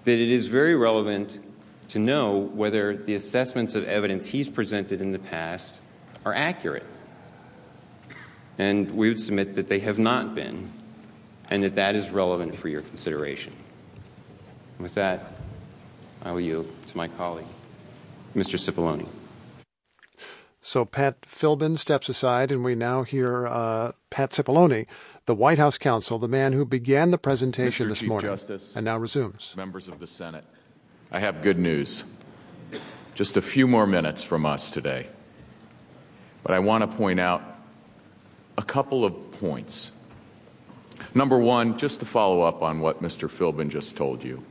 That 0.05 0.19
it 0.19 0.29
is 0.29 0.47
very 0.47 0.77
relevant 0.77 1.37
to 1.89 1.99
know 1.99 2.37
whether 2.37 2.95
the 2.95 3.15
assessments 3.15 3.75
of 3.75 3.85
evidence 3.89 4.27
he's 4.27 4.47
presented 4.47 5.01
in 5.01 5.11
the 5.11 5.19
past 5.19 5.81
are 6.23 6.33
accurate. 6.33 6.85
And 8.57 8.89
we 8.91 9.09
would 9.09 9.19
submit 9.19 9.55
that 9.55 9.67
they 9.67 9.79
have 9.79 9.99
not 9.99 10.33
been, 10.33 10.71
and 11.49 11.63
that 11.63 11.75
that 11.75 11.95
is 11.95 12.09
relevant 12.09 12.55
for 12.55 12.69
your 12.69 12.81
consideration. 12.81 13.53
With 14.79 14.93
that, 14.95 15.33
I 16.21 16.31
will 16.31 16.41
yield 16.41 16.67
to 16.87 16.97
my 16.97 17.07
colleague, 17.07 17.45
Mr. 18.35 18.57
Cipollone. 18.57 19.07
So 20.61 20.83
Pat 20.83 21.21
Philbin 21.21 21.77
steps 21.77 22.09
aside, 22.09 22.51
and 22.51 22.63
we 22.63 22.73
now 22.73 23.03
hear 23.03 23.45
uh, 23.45 23.91
Pat 24.09 24.31
Cipollone, 24.31 24.87
the 25.27 25.35
White 25.35 25.59
House 25.59 25.77
counsel, 25.77 26.17
the 26.17 26.27
man 26.27 26.53
who 26.53 26.65
began 26.65 27.11
the 27.11 27.19
presentation 27.19 27.85
Mr. 27.85 27.89
this 27.89 27.99
Chief 27.99 28.09
morning, 28.09 28.31
Justice, 28.31 28.75
and 28.75 28.83
now 28.83 28.97
resumes. 28.97 29.53
Members 29.55 29.87
of 29.87 29.99
the 29.99 30.07
Senate, 30.07 30.43
I 31.11 31.19
have 31.19 31.43
good 31.43 31.59
news. 31.59 32.03
Just 33.13 33.37
a 33.37 33.41
few 33.41 33.67
more 33.67 33.85
minutes 33.85 34.23
from 34.23 34.45
us 34.45 34.71
today. 34.71 35.07
But 36.41 36.55
I 36.55 36.59
want 36.59 36.81
to 36.89 36.97
point 36.97 37.19
out 37.19 37.43
a 38.57 38.63
couple 38.63 39.05
of 39.05 39.31
points. 39.33 39.93
Number 41.13 41.37
one, 41.37 41.77
just 41.77 41.99
to 41.99 42.05
follow 42.05 42.41
up 42.41 42.61
on 42.61 42.79
what 42.79 43.01
Mr. 43.01 43.29
Philbin 43.29 43.69
just 43.69 43.95
told 43.95 44.23
you. 44.23 44.43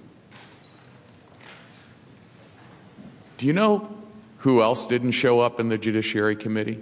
Do 3.37 3.47
you 3.47 3.53
know 3.53 3.97
who 4.39 4.63
else 4.63 4.87
didn't 4.87 5.13
show 5.13 5.41
up 5.41 5.59
in 5.59 5.69
the 5.69 5.79
Judiciary 5.79 6.37
Committee 6.37 6.79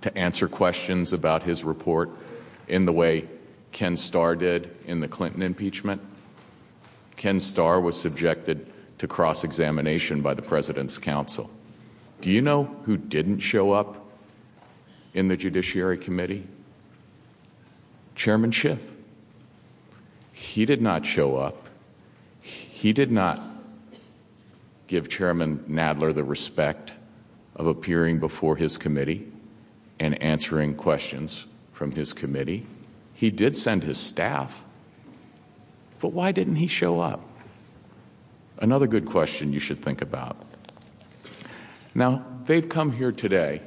to 0.00 0.16
answer 0.16 0.48
questions 0.48 1.12
about 1.12 1.42
his 1.42 1.64
report 1.64 2.10
in 2.68 2.84
the 2.84 2.92
way 2.92 3.28
Ken 3.72 3.96
Starr 3.96 4.36
did 4.36 4.74
in 4.86 5.00
the 5.00 5.08
Clinton 5.08 5.42
impeachment? 5.42 6.00
Ken 7.16 7.40
Starr 7.40 7.80
was 7.80 8.00
subjected 8.00 8.72
to 8.98 9.06
cross 9.06 9.44
examination 9.44 10.22
by 10.22 10.32
the 10.32 10.42
President's 10.42 10.96
counsel. 10.96 11.50
Do 12.20 12.30
you 12.30 12.40
know 12.40 12.64
who 12.84 12.96
didn't 12.96 13.40
show 13.40 13.72
up 13.72 14.06
in 15.12 15.28
the 15.28 15.36
Judiciary 15.36 15.98
Committee? 15.98 16.46
Chairman 18.14 18.50
Schiff. 18.50 18.80
He 20.32 20.64
did 20.64 20.80
not 20.80 21.04
show 21.04 21.36
up. 21.36 21.68
He 22.40 22.92
did 22.92 23.10
not 23.10 23.40
give 24.86 25.08
Chairman 25.08 25.64
Nadler 25.68 26.14
the 26.14 26.24
respect 26.24 26.92
of 27.54 27.66
appearing 27.66 28.18
before 28.18 28.56
his 28.56 28.78
committee 28.78 29.26
and 29.98 30.20
answering 30.22 30.74
questions 30.74 31.46
from 31.72 31.92
his 31.92 32.12
committee. 32.12 32.66
He 33.14 33.30
did 33.30 33.56
send 33.56 33.82
his 33.82 33.98
staff. 33.98 34.64
But 36.00 36.08
why 36.08 36.32
didn't 36.32 36.56
he 36.56 36.66
show 36.66 37.00
up? 37.00 37.22
Another 38.58 38.86
good 38.86 39.06
question 39.06 39.52
you 39.52 39.58
should 39.58 39.82
think 39.82 40.02
about. 40.02 40.36
Now, 41.94 42.24
they've 42.44 42.68
come 42.68 42.92
here 42.92 43.12
today 43.12 43.62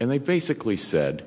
and 0.00 0.10
they 0.10 0.18
basically 0.18 0.76
said, 0.76 1.24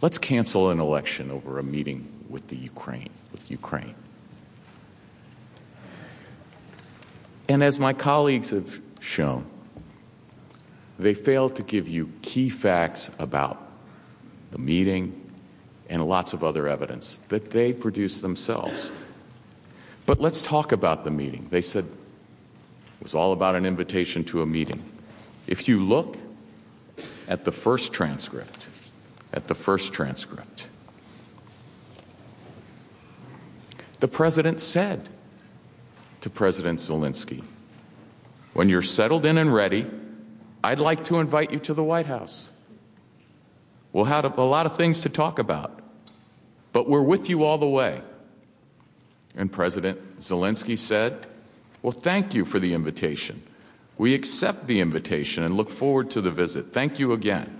let's 0.00 0.18
cancel 0.18 0.70
an 0.70 0.80
election 0.80 1.30
over 1.30 1.58
a 1.58 1.62
meeting 1.62 2.08
with 2.28 2.48
the 2.48 2.56
Ukraine, 2.56 3.10
with 3.30 3.50
Ukraine. 3.50 3.94
And 7.48 7.62
as 7.62 7.78
my 7.78 7.92
colleagues 7.92 8.50
have 8.50 8.80
shown, 9.00 9.46
they 10.98 11.14
failed 11.14 11.56
to 11.56 11.62
give 11.62 11.88
you 11.88 12.12
key 12.22 12.48
facts 12.48 13.10
about 13.18 13.60
the 14.52 14.58
meeting 14.58 15.18
and 15.88 16.06
lots 16.06 16.32
of 16.32 16.44
other 16.44 16.68
evidence 16.68 17.18
that 17.28 17.50
they 17.50 17.72
produced 17.72 18.22
themselves. 18.22 18.92
But 20.06 20.20
let's 20.20 20.42
talk 20.42 20.72
about 20.72 21.04
the 21.04 21.10
meeting. 21.10 21.48
They 21.50 21.60
said 21.60 21.84
it 21.84 23.02
was 23.02 23.14
all 23.14 23.32
about 23.32 23.54
an 23.54 23.66
invitation 23.66 24.24
to 24.24 24.42
a 24.42 24.46
meeting. 24.46 24.82
If 25.46 25.68
you 25.68 25.82
look 25.82 26.16
at 27.28 27.44
the 27.44 27.52
first 27.52 27.92
transcript, 27.92 28.66
at 29.32 29.48
the 29.48 29.54
first 29.54 29.92
transcript, 29.92 30.68
the 34.00 34.08
president 34.08 34.60
said 34.60 35.08
to 36.22 36.30
President 36.30 36.78
Zelensky, 36.78 37.44
when 38.54 38.68
you're 38.68 38.80
settled 38.80 39.26
in 39.26 39.38
and 39.38 39.52
ready, 39.52 39.90
I'd 40.64 40.78
like 40.78 41.04
to 41.04 41.18
invite 41.18 41.50
you 41.50 41.58
to 41.60 41.74
the 41.74 41.82
White 41.82 42.06
House. 42.06 42.50
We'll 43.92 44.04
have 44.04 44.38
a 44.38 44.42
lot 44.42 44.64
of 44.64 44.76
things 44.76 45.02
to 45.02 45.08
talk 45.08 45.38
about, 45.38 45.80
but 46.72 46.88
we're 46.88 47.02
with 47.02 47.28
you 47.28 47.44
all 47.44 47.58
the 47.58 47.66
way. 47.66 48.00
And 49.34 49.50
President 49.50 50.18
Zelensky 50.18 50.78
said, 50.78 51.26
Well, 51.82 51.92
thank 51.92 52.34
you 52.34 52.44
for 52.44 52.58
the 52.58 52.72
invitation. 52.72 53.42
We 53.98 54.14
accept 54.14 54.66
the 54.66 54.80
invitation 54.80 55.42
and 55.42 55.56
look 55.56 55.70
forward 55.70 56.10
to 56.12 56.20
the 56.20 56.30
visit. 56.30 56.66
Thank 56.66 56.98
you 56.98 57.12
again. 57.12 57.58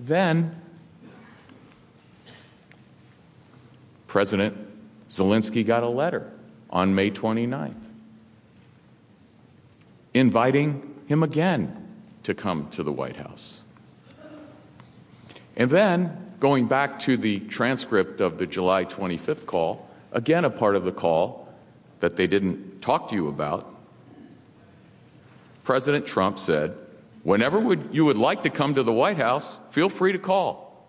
Then, 0.00 0.60
President 4.08 4.65
Zelensky 5.08 5.64
got 5.64 5.82
a 5.82 5.88
letter 5.88 6.32
on 6.70 6.94
May 6.94 7.10
29th 7.10 7.74
inviting 10.16 10.94
him 11.06 11.22
again 11.22 11.86
to 12.22 12.32
come 12.32 12.70
to 12.70 12.82
the 12.82 12.90
White 12.90 13.16
House. 13.16 13.62
And 15.56 15.70
then, 15.70 16.32
going 16.40 16.68
back 16.68 16.98
to 17.00 17.18
the 17.18 17.40
transcript 17.40 18.22
of 18.22 18.38
the 18.38 18.46
July 18.46 18.86
25th 18.86 19.44
call, 19.44 19.88
again, 20.12 20.46
a 20.46 20.50
part 20.50 20.74
of 20.74 20.84
the 20.84 20.92
call 20.92 21.52
that 22.00 22.16
they 22.16 22.26
didn't 22.26 22.80
talk 22.80 23.10
to 23.10 23.14
you 23.14 23.28
about, 23.28 23.70
President 25.64 26.06
Trump 26.06 26.38
said, 26.38 26.74
Whenever 27.22 27.60
would, 27.60 27.90
you 27.92 28.06
would 28.06 28.16
like 28.16 28.44
to 28.44 28.50
come 28.50 28.74
to 28.74 28.82
the 28.82 28.92
White 28.92 29.18
House, 29.18 29.58
feel 29.70 29.90
free 29.90 30.12
to 30.12 30.18
call. 30.18 30.88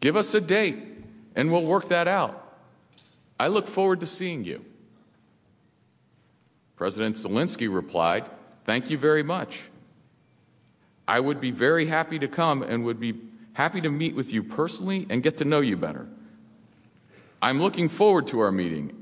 Give 0.00 0.16
us 0.16 0.34
a 0.34 0.42
date, 0.42 0.76
and 1.34 1.50
we'll 1.50 1.64
work 1.64 1.88
that 1.88 2.06
out. 2.06 2.49
I 3.40 3.46
look 3.46 3.68
forward 3.68 4.00
to 4.00 4.06
seeing 4.06 4.44
you. 4.44 4.62
President 6.76 7.16
Zelensky 7.16 7.72
replied, 7.72 8.28
Thank 8.66 8.90
you 8.90 8.98
very 8.98 9.22
much. 9.22 9.70
I 11.08 11.20
would 11.20 11.40
be 11.40 11.50
very 11.50 11.86
happy 11.86 12.18
to 12.18 12.28
come 12.28 12.62
and 12.62 12.84
would 12.84 13.00
be 13.00 13.14
happy 13.54 13.80
to 13.80 13.88
meet 13.88 14.14
with 14.14 14.30
you 14.30 14.42
personally 14.42 15.06
and 15.08 15.22
get 15.22 15.38
to 15.38 15.46
know 15.46 15.60
you 15.60 15.78
better. 15.78 16.06
I'm 17.40 17.62
looking 17.62 17.88
forward 17.88 18.26
to 18.26 18.40
our 18.40 18.52
meeting, 18.52 18.92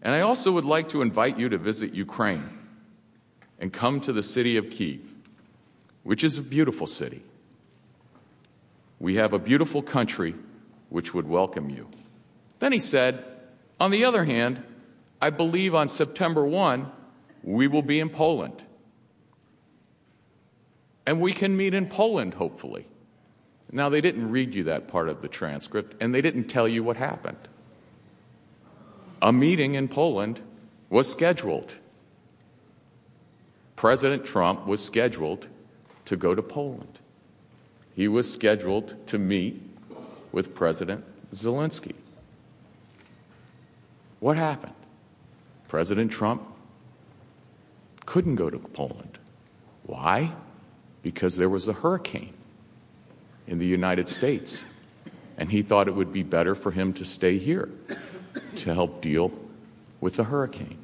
and 0.00 0.14
I 0.14 0.20
also 0.20 0.52
would 0.52 0.64
like 0.64 0.90
to 0.90 1.02
invite 1.02 1.36
you 1.36 1.48
to 1.48 1.58
visit 1.58 1.92
Ukraine 1.92 2.48
and 3.58 3.72
come 3.72 4.00
to 4.02 4.12
the 4.12 4.22
city 4.22 4.56
of 4.56 4.70
Kiev, 4.70 5.12
which 6.04 6.22
is 6.22 6.38
a 6.38 6.42
beautiful 6.42 6.86
city. 6.86 7.24
We 9.00 9.16
have 9.16 9.32
a 9.32 9.40
beautiful 9.40 9.82
country 9.82 10.36
which 10.88 11.14
would 11.14 11.26
welcome 11.28 11.68
you. 11.68 11.88
Then 12.60 12.70
he 12.70 12.78
said, 12.78 13.24
On 13.80 13.90
the 13.90 14.04
other 14.04 14.24
hand, 14.24 14.62
I 15.20 15.30
believe 15.30 15.74
on 15.74 15.88
September 15.88 16.44
1, 16.44 16.90
we 17.42 17.68
will 17.68 17.82
be 17.82 18.00
in 18.00 18.10
Poland. 18.10 18.62
And 21.06 21.20
we 21.20 21.32
can 21.32 21.56
meet 21.56 21.74
in 21.74 21.86
Poland, 21.86 22.34
hopefully. 22.34 22.86
Now, 23.70 23.88
they 23.88 24.00
didn't 24.00 24.30
read 24.30 24.54
you 24.54 24.64
that 24.64 24.88
part 24.88 25.08
of 25.08 25.22
the 25.22 25.28
transcript, 25.28 25.94
and 26.00 26.14
they 26.14 26.22
didn't 26.22 26.44
tell 26.44 26.66
you 26.66 26.82
what 26.82 26.96
happened. 26.96 27.48
A 29.20 29.32
meeting 29.32 29.74
in 29.74 29.88
Poland 29.88 30.40
was 30.90 31.10
scheduled. 31.10 31.76
President 33.76 34.24
Trump 34.24 34.66
was 34.66 34.84
scheduled 34.84 35.46
to 36.04 36.16
go 36.16 36.34
to 36.34 36.42
Poland. 36.42 36.98
He 37.94 38.08
was 38.08 38.32
scheduled 38.32 39.06
to 39.08 39.18
meet 39.18 39.62
with 40.32 40.54
President 40.54 41.04
Zelensky. 41.30 41.94
What 44.20 44.36
happened? 44.36 44.74
President 45.68 46.10
Trump 46.10 46.42
couldn't 48.06 48.36
go 48.36 48.50
to 48.50 48.58
Poland. 48.58 49.18
Why? 49.84 50.32
Because 51.02 51.36
there 51.36 51.48
was 51.48 51.68
a 51.68 51.72
hurricane 51.72 52.34
in 53.46 53.58
the 53.58 53.66
United 53.66 54.08
States. 54.08 54.64
And 55.36 55.50
he 55.50 55.62
thought 55.62 55.88
it 55.88 55.94
would 55.94 56.12
be 56.12 56.22
better 56.22 56.54
for 56.54 56.70
him 56.70 56.92
to 56.94 57.04
stay 57.04 57.38
here 57.38 57.68
to 58.56 58.74
help 58.74 59.00
deal 59.00 59.30
with 60.00 60.14
the 60.14 60.24
hurricane. 60.24 60.78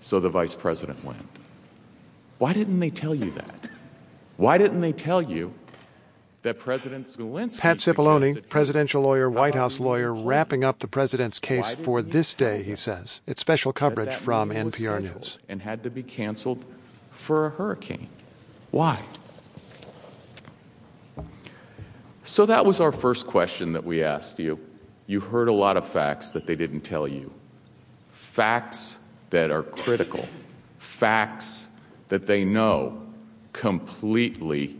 So 0.00 0.20
the 0.20 0.28
vice 0.28 0.54
president 0.54 1.02
went. 1.04 1.26
Why 2.38 2.52
didn't 2.52 2.80
they 2.80 2.90
tell 2.90 3.14
you 3.14 3.30
that? 3.32 3.70
Why 4.36 4.58
didn't 4.58 4.80
they 4.80 4.92
tell 4.92 5.22
you 5.22 5.52
that 6.42 6.58
President 6.58 7.06
Zelensky. 7.06 7.60
Pat 7.60 7.78
Cipollone, 7.78 8.48
presidential 8.48 9.02
lawyer, 9.02 9.28
White 9.28 9.54
House 9.54 9.80
lawyer, 9.80 10.14
wrapping 10.14 10.64
up 10.64 10.78
the 10.78 10.88
president's 10.88 11.38
case 11.38 11.74
for 11.74 12.00
this 12.00 12.34
day, 12.34 12.62
he 12.62 12.76
says. 12.76 13.20
It's 13.26 13.40
special 13.40 13.72
coverage 13.72 14.10
that 14.10 14.20
from 14.20 14.50
NPR 14.50 15.02
News. 15.02 15.38
And 15.48 15.62
had 15.62 15.82
to 15.82 15.90
be 15.90 16.02
canceled 16.02 16.64
for 17.10 17.46
a 17.46 17.50
hurricane. 17.50 18.08
Why? 18.70 19.02
So 22.22 22.46
that 22.46 22.64
was 22.64 22.80
our 22.80 22.92
first 22.92 23.26
question 23.26 23.72
that 23.72 23.84
we 23.84 24.02
asked 24.02 24.38
you. 24.38 24.60
You 25.06 25.20
heard 25.20 25.48
a 25.48 25.52
lot 25.52 25.76
of 25.76 25.88
facts 25.88 26.30
that 26.32 26.46
they 26.46 26.54
didn't 26.54 26.82
tell 26.82 27.08
you. 27.08 27.32
Facts 28.12 28.98
that 29.30 29.50
are 29.50 29.62
critical. 29.62 30.28
Facts 30.78 31.68
that 32.10 32.26
they 32.26 32.44
know 32.44 33.02
completely 33.52 34.77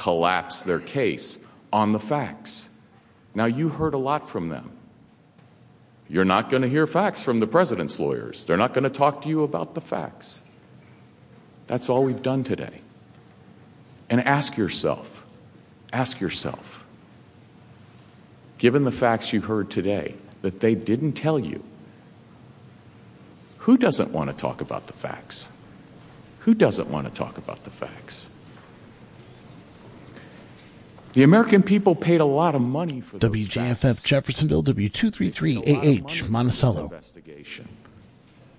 collapse 0.00 0.62
their 0.62 0.80
case 0.80 1.38
on 1.70 1.92
the 1.92 2.00
facts. 2.00 2.70
Now, 3.34 3.44
you 3.44 3.68
heard 3.68 3.92
a 3.92 3.98
lot 3.98 4.30
from 4.30 4.48
them. 4.48 4.70
You're 6.08 6.24
not 6.24 6.48
going 6.48 6.62
to 6.62 6.68
hear 6.68 6.86
facts 6.86 7.22
from 7.22 7.38
the 7.38 7.46
president's 7.46 8.00
lawyers. 8.00 8.46
They're 8.46 8.56
not 8.56 8.72
going 8.72 8.84
to 8.84 8.90
talk 8.90 9.20
to 9.22 9.28
you 9.28 9.42
about 9.42 9.74
the 9.74 9.82
facts. 9.82 10.42
That's 11.66 11.90
all 11.90 12.02
we've 12.02 12.22
done 12.22 12.44
today. 12.44 12.80
And 14.08 14.26
ask 14.26 14.56
yourself, 14.56 15.22
ask 15.92 16.18
yourself, 16.18 16.86
given 18.56 18.84
the 18.84 18.92
facts 18.92 19.34
you 19.34 19.42
heard 19.42 19.70
today 19.70 20.14
that 20.40 20.60
they 20.60 20.74
didn't 20.74 21.12
tell 21.12 21.38
you, 21.38 21.62
who 23.58 23.76
doesn't 23.76 24.12
want 24.12 24.30
to 24.30 24.36
talk 24.36 24.62
about 24.62 24.86
the 24.86 24.94
facts? 24.94 25.50
Who 26.40 26.54
doesn't 26.54 26.88
want 26.88 27.06
to 27.06 27.12
talk 27.12 27.36
about 27.36 27.64
the 27.64 27.70
facts? 27.70 28.30
The 31.12 31.24
American 31.24 31.64
people 31.64 31.96
paid 31.96 32.20
a 32.20 32.24
lot 32.24 32.54
of 32.54 32.62
money 32.62 33.00
for 33.00 33.18
WJFF 33.18 34.06
Jeffersonville, 34.06 34.62
W233AH 34.62 36.28
Monticello. 36.28 36.84
investigation. 36.84 37.68